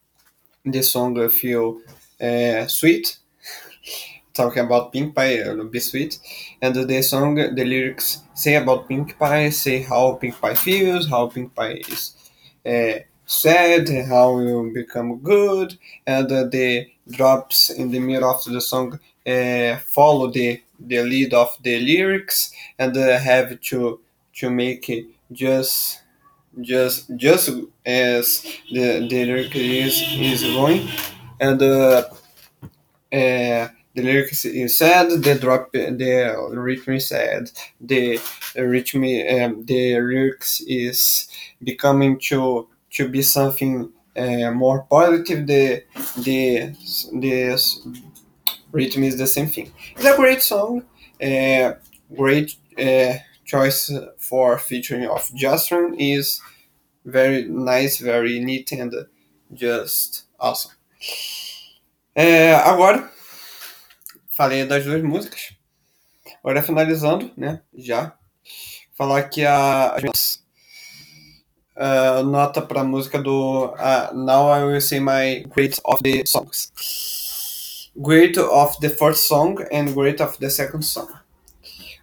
the 0.65 0.83
song 0.83 1.29
feel 1.31 1.81
uh, 2.21 2.67
sweet. 2.67 3.19
Talking 4.35 4.65
about 4.65 4.93
Pink 4.93 5.15
Pie, 5.15 5.41
uh, 5.41 5.65
Be 5.65 5.81
Sweet, 5.81 6.19
and 6.63 6.75
the 6.75 7.03
song, 7.03 7.35
the 7.35 7.65
lyrics 7.65 8.23
say 8.35 8.55
about 8.55 8.89
Pink 8.89 9.19
Pie, 9.19 9.51
say 9.51 9.83
how 9.83 10.13
Pink 10.15 10.41
Pie 10.41 10.55
feels, 10.55 11.09
how 11.09 11.27
Pink 11.29 11.55
Pie 11.55 11.83
is 11.89 12.15
uh, 12.65 13.01
sad, 13.31 13.89
how 14.09 14.41
you 14.41 14.73
become 14.75 15.19
good, 15.19 15.79
and 16.05 16.31
uh, 16.33 16.45
the 16.45 16.89
drops 17.09 17.71
in 17.71 17.91
the 17.91 18.01
middle 18.01 18.29
of 18.29 18.45
the 18.45 18.61
song 18.61 18.99
uh, 19.27 19.77
follow 19.87 20.31
the 20.31 20.61
the 20.79 21.03
lead 21.03 21.33
of 21.35 21.57
the 21.63 21.79
lyrics 21.79 22.53
and 22.79 22.97
uh, 22.97 23.19
have 23.19 23.61
to 23.61 24.01
to 24.35 24.51
make 24.51 24.89
it 24.89 25.05
just 25.31 26.03
just 26.61 27.15
just 27.17 27.51
as 27.87 28.43
the 28.73 29.07
the 29.09 29.25
lyric 29.25 29.55
is 29.55 30.03
is 30.19 30.43
going. 30.43 30.89
And 31.41 31.63
uh, 31.63 32.03
uh 33.13 33.69
the 33.95 34.03
lyrics 34.03 34.45
is 34.45 34.79
sad, 34.79 35.11
the 35.11 35.35
drop, 35.35 35.73
the 35.73 36.37
rhythm 36.53 36.95
is 36.95 37.09
sad, 37.09 37.51
the 37.81 38.21
rhythm, 38.55 39.03
um, 39.03 39.65
the 39.67 40.01
lyrics 40.01 40.61
is 40.67 41.29
becoming 41.63 42.19
to 42.21 42.69
to 42.93 43.09
be 43.09 43.23
something 43.23 43.93
uh, 44.17 44.51
more 44.53 44.83
positive. 44.91 45.47
The 45.47 45.85
the 46.19 46.75
the 47.13 47.59
rhythm 48.73 49.05
is 49.05 49.19
the 49.19 49.27
same 49.27 49.47
thing. 49.49 49.73
It's 49.97 50.05
a 50.05 50.17
great 50.17 50.43
song, 50.43 50.85
uh, 51.23 51.73
great 52.15 52.57
uh, 52.79 53.15
choice 53.45 53.93
for 54.19 54.59
featuring 54.59 55.07
of 55.07 55.29
Justron 55.35 55.95
is 55.99 56.41
very 57.05 57.45
nice, 57.45 57.99
very 57.99 58.39
neat 58.41 58.73
and 58.73 58.95
just 59.53 60.25
awesome. 60.39 60.73
Uh, 62.17 62.61
agora 62.65 63.11
Falei 64.41 64.65
das 64.65 64.85
duas 64.85 65.03
músicas. 65.03 65.55
Agora 66.43 66.63
finalizando, 66.63 67.31
né? 67.37 67.61
Já. 67.75 68.17
Falar 68.95 69.25
que 69.25 69.45
a, 69.45 69.97
a 71.81 72.23
nota 72.23 72.61
para 72.61 72.83
a 72.83 72.85
música 72.85 73.19
do 73.19 73.67
uh, 73.67 74.15
Now 74.15 74.53
I 74.53 74.65
Will 74.65 74.81
Say 74.81 75.01
My 75.01 75.45
Great 75.49 75.81
of 75.85 75.99
the 76.03 76.23
Songs. 76.27 76.73
Great 77.97 78.39
of 78.39 78.79
the 78.81 78.91
first 78.91 79.27
song 79.27 79.57
and 79.73 79.95
Great 79.95 80.21
of 80.21 80.39
the 80.39 80.51
second 80.51 80.83
song. 80.83 81.09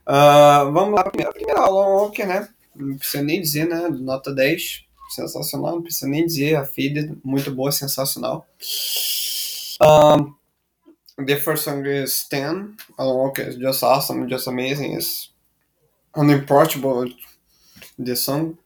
Uh, 0.05 0.71
vamos 0.71 0.95
lá, 0.95 1.03
primeira, 1.03 1.31
primeira 1.31 1.61
aula, 1.61 2.03
ok, 2.03 2.25
né? 2.25 2.47
Não 2.75 2.97
precisa 2.97 3.23
nem 3.23 3.41
dizer, 3.41 3.67
né? 3.67 3.87
Nota 3.89 4.33
10. 4.33 4.87
sensacional, 5.09 5.75
não 5.75 5.81
precisa 5.81 6.07
nem 6.07 6.25
dizer. 6.25 6.55
A 6.55 6.65
Faded, 6.65 7.17
muito 7.23 7.51
boa, 7.51 7.71
sensacional. 7.71 8.47
Um, 9.81 10.35
the 11.23 11.37
first 11.37 11.63
song 11.63 11.85
is 11.85 12.27
10. 12.29 12.75
Along, 12.97 13.29
okay, 13.29 13.45
it's 13.45 13.57
just 13.57 13.83
awesome, 13.83 14.27
just 14.27 14.47
amazing. 14.47 14.93
It's 14.93 15.31
unapproachable, 16.15 17.09
the 17.97 18.15
song. 18.15 18.57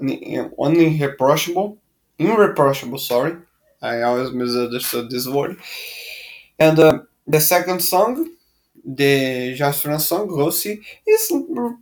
Unreproachable. 0.00 1.78
Irreproachable, 2.18 2.98
sorry. 2.98 3.36
I 3.82 4.02
always 4.02 4.30
misunderstood 4.32 5.10
this 5.10 5.26
word. 5.26 5.56
And 6.58 6.78
uh, 6.78 6.98
the 7.26 7.40
second 7.40 7.80
song, 7.80 8.30
the 8.84 9.56
Friends 9.80 10.06
song, 10.06 10.28
Rossi, 10.28 10.82
is 11.06 11.32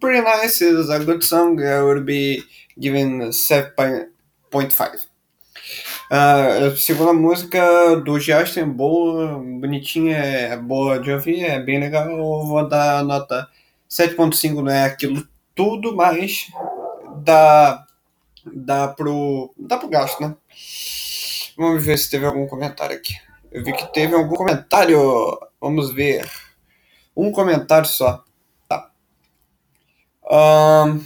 pretty 0.01 0.21
nice. 0.23 0.63
It's 0.63 0.89
a 0.89 1.05
good 1.05 1.25
song. 1.25 1.61
I 1.65 1.83
would 1.83 2.07
be 2.07 2.43
giving 2.79 3.21
7.5. 3.21 5.07
Uh, 6.11 6.71
a 6.73 6.77
segunda 6.77 7.13
música 7.13 7.97
do 7.97 8.19
Justin, 8.19 8.71
boa, 8.71 9.39
bonitinha, 9.39 10.17
é 10.17 10.57
boa 10.57 10.99
de 10.99 11.13
ouvir, 11.13 11.45
é 11.45 11.61
bem 11.61 11.79
legal. 11.79 12.09
Eu 12.09 12.47
vou 12.47 12.67
dar 12.67 13.05
nota 13.05 13.47
7.5, 13.91 14.63
não 14.63 14.71
é 14.71 14.85
aquilo 14.85 15.27
tudo, 15.55 15.95
mas 15.95 16.47
dá, 17.25 17.85
dá, 18.55 18.89
pro, 18.89 19.55
dá 19.57 19.77
pro 19.79 19.89
gasto, 19.89 20.21
né? 20.21 20.37
Vamos 21.57 21.85
ver 21.85 21.99
se 21.99 22.11
teve 22.11 22.27
algum 22.27 22.47
comentário 22.47 22.97
aqui. 22.97 23.15
Eu 23.51 23.65
vi 23.65 23.73
que 23.73 23.93
teve 23.93 24.15
algum 24.15 24.37
comentário. 24.37 25.39
Vamos 25.61 25.93
ver. 25.93 26.31
Um 27.17 27.33
comentário 27.33 27.89
só. 27.89 28.25
Tá. 28.69 28.91
Um... 30.31 31.05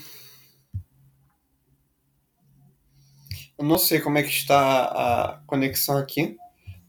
Eu 3.59 3.65
não 3.65 3.79
sei 3.79 4.01
como 4.01 4.19
é 4.19 4.23
que 4.23 4.31
está 4.31 4.85
a 4.85 5.41
conexão 5.47 5.97
aqui. 5.97 6.37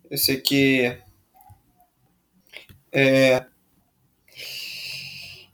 Eu 0.10 0.18
sei 0.18 0.41
que 0.41 0.97
é, 2.91 3.45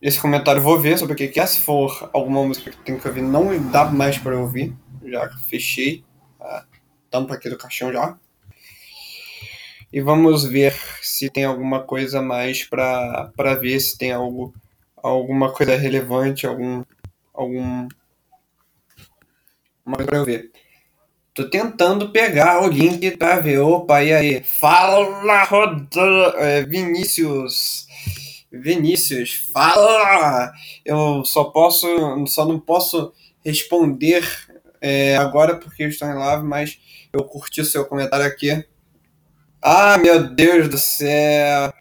esse 0.02 0.20
comentário 0.20 0.60
eu 0.60 0.64
vou 0.64 0.80
ver 0.80 0.97
sobre 0.97 1.14
o 1.14 1.16
que 1.16 1.39
é. 1.39 1.45
Se 1.45 1.60
for 1.60 2.10
alguma 2.14 2.43
música 2.43 2.72
que 2.72 2.78
tem 2.78 2.97
que 2.97 3.08
ouvir, 3.08 3.22
não 3.22 3.70
dá 3.70 3.86
mais 3.86 4.18
para 4.18 4.38
ouvir. 4.38 4.74
Já 5.12 5.30
fechei 5.49 6.03
a 6.39 6.66
tampa 7.10 7.34
aqui 7.34 7.49
do 7.49 7.57
caixão 7.57 7.91
já. 7.91 8.18
E 9.91 10.01
vamos 10.01 10.43
ver 10.43 10.74
se 11.01 11.30
tem 11.30 11.45
alguma 11.45 11.82
coisa 11.82 12.22
mais 12.22 12.64
para 12.64 13.55
ver, 13.60 13.80
se 13.80 13.97
tem 13.97 14.12
algo, 14.12 14.53
alguma 14.95 15.51
coisa 15.51 15.76
relevante, 15.76 16.45
algum. 16.45 16.84
algum 17.34 17.88
uma 19.86 19.95
coisa 19.95 20.07
para 20.07 20.18
eu 20.18 20.26
ver. 20.26 20.51
Tô 21.34 21.49
tentando 21.49 22.12
pegar 22.12 22.62
o 22.64 22.68
link 22.68 23.18
para 23.18 23.39
ver. 23.39 23.60
Opa, 23.60 24.03
e 24.03 24.14
aí? 24.14 24.43
Fala, 24.43 25.43
Rodan... 25.45 26.34
É, 26.36 26.64
Vinícius. 26.64 27.88
Vinícius, 28.51 29.49
fala! 29.53 30.51
Eu 30.84 31.24
só 31.24 31.45
posso, 31.45 31.88
só 32.28 32.45
não 32.45 32.60
posso 32.60 33.14
responder 33.43 34.28
é, 34.82 35.17
agora 35.17 35.55
porque 35.57 35.84
eu 35.84 35.89
estou 35.89 36.07
em 36.07 36.13
live, 36.13 36.43
mas 36.43 36.80
eu 37.11 37.23
curti 37.23 37.61
o 37.61 37.65
seu 37.65 37.86
comentário 37.86 38.25
aqui. 38.25 38.63
Ah, 39.61 39.97
meu 39.97 40.34
Deus 40.34 40.69
do 40.69 40.77
céu! 40.77 41.73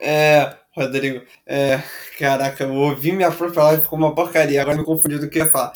É, 0.00 0.54
Rodrigo, 0.76 1.24
é, 1.46 1.82
caraca, 2.18 2.64
eu 2.64 2.74
ouvi 2.74 3.12
minha 3.12 3.30
própria 3.30 3.62
live 3.62 3.82
ficou 3.82 3.98
uma 3.98 4.14
porcaria, 4.14 4.60
agora 4.60 4.76
me 4.76 4.84
confundi 4.84 5.18
do 5.18 5.30
que 5.30 5.38
eu 5.38 5.44
ia 5.44 5.50
falar. 5.50 5.72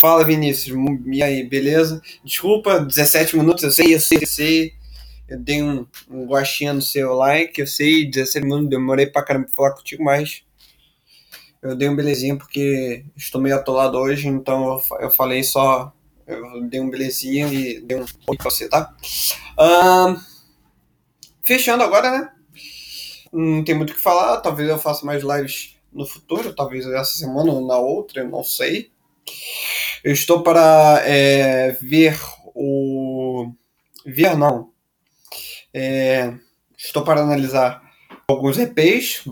Fala, 0.00 0.24
Vinícius, 0.24 0.76
e 1.06 1.22
aí, 1.22 1.44
beleza? 1.44 2.00
Desculpa, 2.24 2.80
17 2.80 3.36
minutos, 3.36 3.64
eu 3.64 3.70
sei, 3.70 3.94
eu 3.94 4.00
sei, 4.00 4.18
eu 4.22 4.26
sei. 4.26 4.72
Eu 5.28 5.40
dei 5.40 5.60
um, 5.62 5.84
um 6.08 6.24
gostinho 6.26 6.74
no 6.74 6.82
seu 6.82 7.12
like, 7.14 7.60
eu 7.60 7.66
sei, 7.66 8.08
17 8.08 8.44
minutos, 8.44 8.70
demorei 8.70 9.06
pra 9.06 9.24
caramba 9.24 9.46
pra 9.46 9.54
falar 9.54 9.72
contigo, 9.72 10.04
mas 10.04 10.45
eu 11.68 11.76
dei 11.76 11.88
um 11.88 11.96
belezinha 11.96 12.36
porque 12.36 13.04
estou 13.16 13.40
meio 13.40 13.56
atolado 13.56 13.98
hoje, 13.98 14.28
então 14.28 14.80
eu, 15.00 15.10
falei 15.10 15.42
só, 15.42 15.92
eu 16.26 16.62
dei 16.62 16.80
um 16.80 16.90
belezinha 16.90 17.46
e 17.48 17.80
dei 17.80 17.98
um 17.98 18.04
oi 18.28 18.36
pra 18.36 18.50
você, 18.50 18.68
tá? 18.68 18.94
Fechando 21.44 21.84
agora, 21.84 22.10
né? 22.10 22.32
Não 23.32 23.62
tem 23.62 23.74
muito 23.74 23.90
o 23.90 23.94
que 23.94 24.00
falar, 24.00 24.40
talvez 24.40 24.68
eu 24.68 24.78
faça 24.78 25.04
mais 25.04 25.22
lives 25.22 25.76
no 25.92 26.06
futuro, 26.06 26.54
talvez 26.54 26.86
essa 26.86 27.18
semana 27.18 27.52
ou 27.52 27.66
na 27.66 27.76
outra, 27.76 28.20
eu 28.22 28.28
não 28.28 28.44
sei. 28.44 28.90
Eu 30.04 30.12
estou 30.12 30.42
para 30.42 31.02
é, 31.04 31.72
ver 31.80 32.18
o. 32.54 33.52
Ver 34.04 34.36
não. 34.36 34.70
É, 35.72 36.32
estou 36.76 37.02
para 37.02 37.20
analisar 37.20 37.82
alguns 38.28 38.58
EPs, 38.58 39.22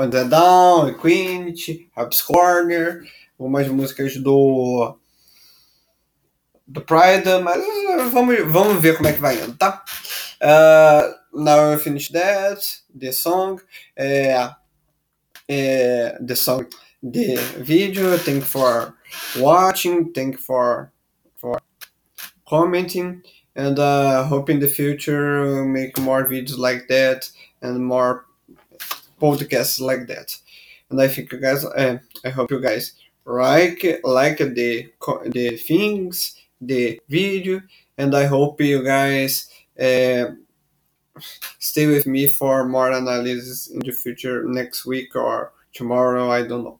Brunch, 0.00 0.10
Panda 0.10 0.24
Down, 0.24 0.90
Equinity, 0.90 1.90
Raps 1.96 2.22
Corner, 2.22 3.02
algumas 3.38 3.68
músicas 3.68 4.16
do 4.16 4.96
do 6.66 6.80
Pride, 6.82 7.42
mas 7.42 7.60
vamos, 8.12 8.36
vamos 8.46 8.80
ver 8.80 8.96
como 8.96 9.08
é 9.08 9.12
que 9.12 9.20
vai 9.20 9.42
indo, 9.42 9.56
tá? 9.56 9.82
Uh, 10.40 11.42
now 11.42 11.72
I 11.72 11.76
finish 11.76 12.08
that, 12.10 12.60
the 12.94 13.12
song, 13.12 13.60
é, 13.96 14.54
é, 15.48 16.16
the 16.24 16.36
song, 16.36 16.66
the 17.02 17.34
video, 17.58 18.16
thank 18.18 18.44
for 18.44 18.94
watching, 19.36 20.12
thank 20.12 20.38
for, 20.38 20.92
for 21.34 21.60
commenting, 22.48 23.20
and 23.56 23.80
uh, 23.80 24.22
hope 24.22 24.48
in 24.48 24.60
the 24.60 24.68
future 24.68 25.42
we'll 25.42 25.64
make 25.66 25.98
more 25.98 26.24
videos 26.24 26.56
like 26.56 26.86
that 26.86 27.28
and 27.62 27.84
more 27.84 28.26
podcasts 29.20 29.80
like 29.80 30.06
that. 30.08 30.36
And 30.90 31.00
I 31.00 31.08
think 31.08 31.30
you 31.32 31.38
guys, 31.38 31.64
uh, 31.64 31.98
I 32.24 32.30
hope 32.30 32.50
you 32.50 32.60
guys 32.60 32.94
like 33.30 34.00
like 34.02 34.38
the 34.38 34.92
the 35.26 35.56
things 35.56 36.36
the 36.60 37.00
video 37.08 37.62
and 37.96 38.14
i 38.14 38.24
hope 38.24 38.60
you 38.60 38.82
guys 38.82 39.50
uh, 39.78 40.26
stay 41.58 41.86
with 41.86 42.06
me 42.06 42.26
for 42.26 42.66
more 42.66 42.90
analysis 42.90 43.68
in 43.68 43.80
the 43.80 43.92
future 43.92 44.44
next 44.44 44.84
week 44.84 45.14
or 45.14 45.52
tomorrow 45.72 46.30
i 46.30 46.42
don't 46.42 46.64
know 46.64 46.78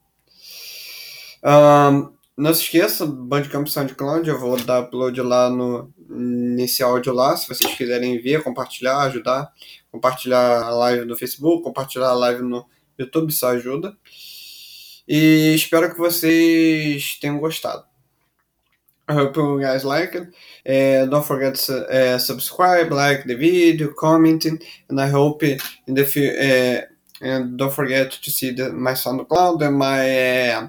um, 1.43 2.13
não 2.37 2.53
se 2.53 2.65
esqueça 2.65 3.07
Bandcamp 3.07 3.67
SoundCloud 3.67 4.29
eu 4.29 4.39
vou 4.39 4.57
dar 4.59 4.81
upload 4.81 5.21
lá 5.23 5.49
no 5.49 5.93
nesse 6.09 6.83
áudio 6.83 7.15
lá 7.15 7.37
se 7.37 7.49
vocês 7.49 7.75
quiserem 7.75 8.21
ver 8.21 8.43
compartilhar 8.43 8.99
ajudar 9.03 9.51
compartilhar 9.91 10.63
a 10.63 10.75
live 10.75 11.05
no 11.05 11.17
Facebook 11.17 11.63
compartilhar 11.63 12.11
a 12.11 12.15
live 12.15 12.43
no 12.43 12.67
YouTube 12.99 13.31
isso 13.31 13.47
ajuda 13.47 13.97
e 15.09 15.55
espero 15.55 15.91
que 15.91 15.99
vocês 15.99 17.19
tenham 17.21 17.39
gostado 17.39 17.85
I 19.09 19.13
hope 19.13 19.37
you 19.37 19.61
guys 19.61 19.83
like 19.83 20.15
it. 20.15 20.29
Uh, 20.65 21.05
don't 21.11 21.25
forget 21.25 21.57
to 21.67 21.85
uh, 21.89 22.17
subscribe, 22.17 22.93
like 22.93 23.25
the 23.27 23.35
video, 23.35 23.93
commenting, 23.93 24.61
and 24.89 25.01
I 25.01 25.09
hope 25.09 25.43
in 25.43 25.59
the 25.89 26.05
future. 26.05 26.39
Uh, 26.39 26.91
and 27.21 27.59
don't 27.59 27.73
forget 27.73 28.13
to 28.13 28.31
see 28.31 28.53
the, 28.53 28.73
my 28.73 28.93
SoundCloud 28.93 29.67
and 29.67 29.77
my 29.77 30.51
uh, 30.53 30.69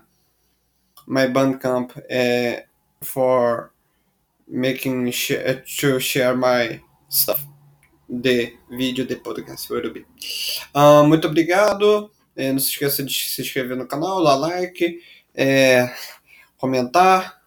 my 1.06 1.28
Bandcamp 1.28 1.92
uh, 2.10 2.62
for 3.04 3.72
making 4.48 5.12
sh 5.12 5.34
to 5.80 6.00
share 6.00 6.36
my 6.36 6.82
stuff. 7.10 7.46
The 8.12 8.58
vídeo, 8.70 9.08
the 9.08 9.16
podcast 9.16 9.72
be. 9.94 10.06
Uh, 10.76 11.06
muito 11.08 11.28
obrigado. 11.28 12.12
não 12.36 12.60
se 12.60 12.70
esqueça 12.70 13.04
de 13.04 13.14
se 13.14 13.42
inscrever 13.42 13.78
no 13.78 13.88
canal, 13.88 14.22
dar 14.24 14.36
like, 14.36 15.00
comentar 16.58 17.42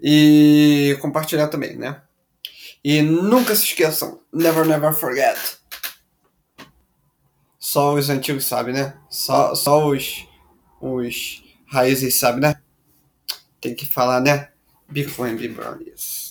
e 0.00 0.96
compartilhar 1.00 1.48
também, 1.48 1.76
né? 1.76 2.00
E 2.82 3.02
nunca 3.02 3.54
se 3.54 3.64
esqueçam, 3.64 4.20
never, 4.32 4.64
never 4.64 4.92
forget. 4.94 5.38
Só 7.58 7.94
os 7.94 8.08
antigos 8.08 8.46
sabem, 8.46 8.72
né? 8.72 8.96
Só, 9.10 9.54
só 9.54 9.86
os, 9.86 10.26
os 10.80 11.44
raízes 11.66 12.18
sabem, 12.18 12.40
né? 12.40 12.60
Tem 13.60 13.74
que 13.74 13.84
falar, 13.84 14.20
né? 14.20 14.48
Bitcoin 14.88 15.36
Brownies. 15.48 16.29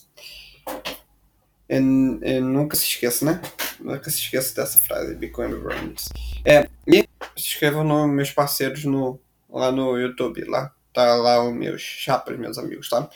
E 1.69 2.39
nunca 2.39 2.75
se 2.75 2.85
esqueça, 2.85 3.23
né? 3.23 3.41
Nunca 3.79 4.09
se 4.09 4.19
esqueça 4.19 4.55
dessa 4.55 4.79
frase, 4.79 5.13
Bitcoin 5.13 5.49
Brownies. 5.59 6.09
É, 6.43 6.67
e 6.87 7.07
se 7.35 7.47
inscrevam 7.47 7.83
nos 7.83 8.09
meus 8.09 8.31
parceiros 8.31 8.83
no, 8.85 9.19
lá 9.47 9.71
no 9.71 9.95
YouTube, 9.95 10.43
lá. 10.45 10.73
Tá 10.91 11.15
lá 11.15 11.47
os 11.47 11.53
meus 11.53 11.81
chapas, 11.81 12.39
meus 12.39 12.57
amigos, 12.57 12.89
tá? 12.89 13.07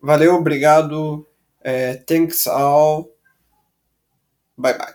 Valeu, 0.00 0.36
obrigado. 0.36 1.26
É, 1.60 1.94
thanks 1.94 2.46
all. 2.46 3.10
Bye 4.56 4.78
bye. 4.78 4.94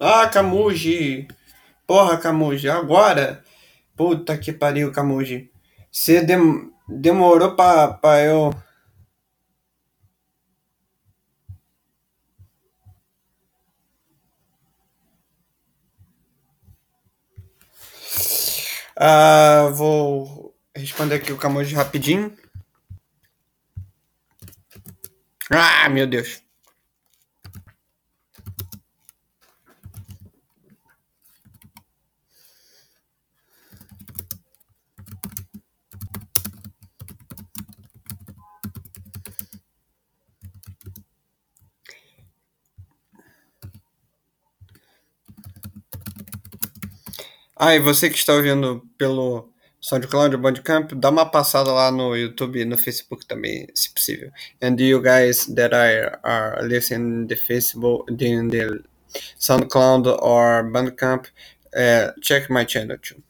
Ah, 0.00 0.28
Camuji! 0.28 1.28
Porra, 1.86 2.18
Camuji, 2.18 2.68
agora? 2.68 3.44
Puta 3.98 4.38
que 4.38 4.52
pariu, 4.52 4.92
Camuji. 4.92 5.50
Você 5.90 6.22
dem 6.24 6.72
demorou 6.88 7.56
pra, 7.56 7.88
pra 7.94 8.20
eu. 8.22 8.54
Ah, 18.96 19.68
vou 19.74 20.54
responder 20.76 21.16
aqui 21.16 21.32
o 21.32 21.36
Camuji 21.36 21.74
rapidinho. 21.74 22.32
Ah, 25.50 25.88
meu 25.88 26.06
Deus. 26.06 26.47
Ah, 47.60 47.74
e 47.74 47.80
você 47.80 48.08
que 48.08 48.16
está 48.16 48.34
ouvindo 48.34 48.86
pelo 48.96 49.52
SoundCloud 49.80 50.36
ou 50.36 50.40
Bandcamp, 50.40 50.92
dá 50.92 51.10
uma 51.10 51.28
passada 51.28 51.72
lá 51.72 51.90
no 51.90 52.14
YouTube 52.16 52.60
e 52.60 52.64
no 52.64 52.78
Facebook 52.78 53.26
também, 53.26 53.66
se 53.74 53.92
possível. 53.92 54.30
And 54.62 54.76
you 54.78 55.02
guys 55.02 55.46
that 55.56 55.74
are, 55.74 56.20
are 56.22 56.62
listening 56.68 57.26
the 57.26 57.34
Facebook, 57.34 58.08
in 58.22 58.48
the 58.48 58.80
SoundCloud 59.40 60.06
or 60.22 60.70
Bandcamp, 60.70 61.26
uh, 61.74 62.12
check 62.22 62.48
my 62.48 62.64
channel 62.64 62.96
too. 62.98 63.20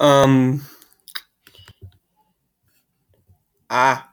Um, 0.00 0.60
ah. 3.68 4.08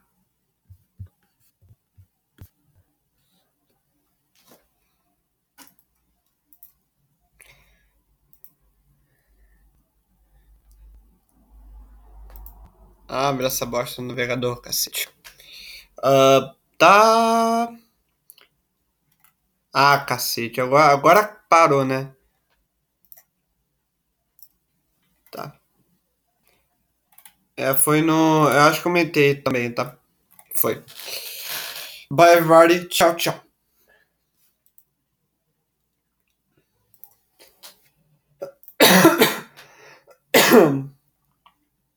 Abre 13.08 13.46
essa 13.46 13.64
bosta 13.66 14.02
no 14.02 14.08
navegador, 14.08 14.60
cacete. 14.60 15.08
Uh, 15.98 16.54
tá. 16.78 17.70
Ah, 19.72 20.00
cacete. 20.04 20.60
Agora, 20.60 20.92
agora 20.92 21.22
parou, 21.48 21.84
né? 21.84 22.15
É, 27.66 27.74
foi 27.74 28.00
no. 28.00 28.48
Eu 28.48 28.60
acho 28.60 28.78
que 28.78 28.84
comentei 28.84 29.34
também, 29.34 29.72
tá? 29.72 29.96
Foi. 30.54 30.84
Bye, 32.10 32.34
everybody. 32.34 32.88
Tchau, 32.88 33.16
tchau. 33.16 33.45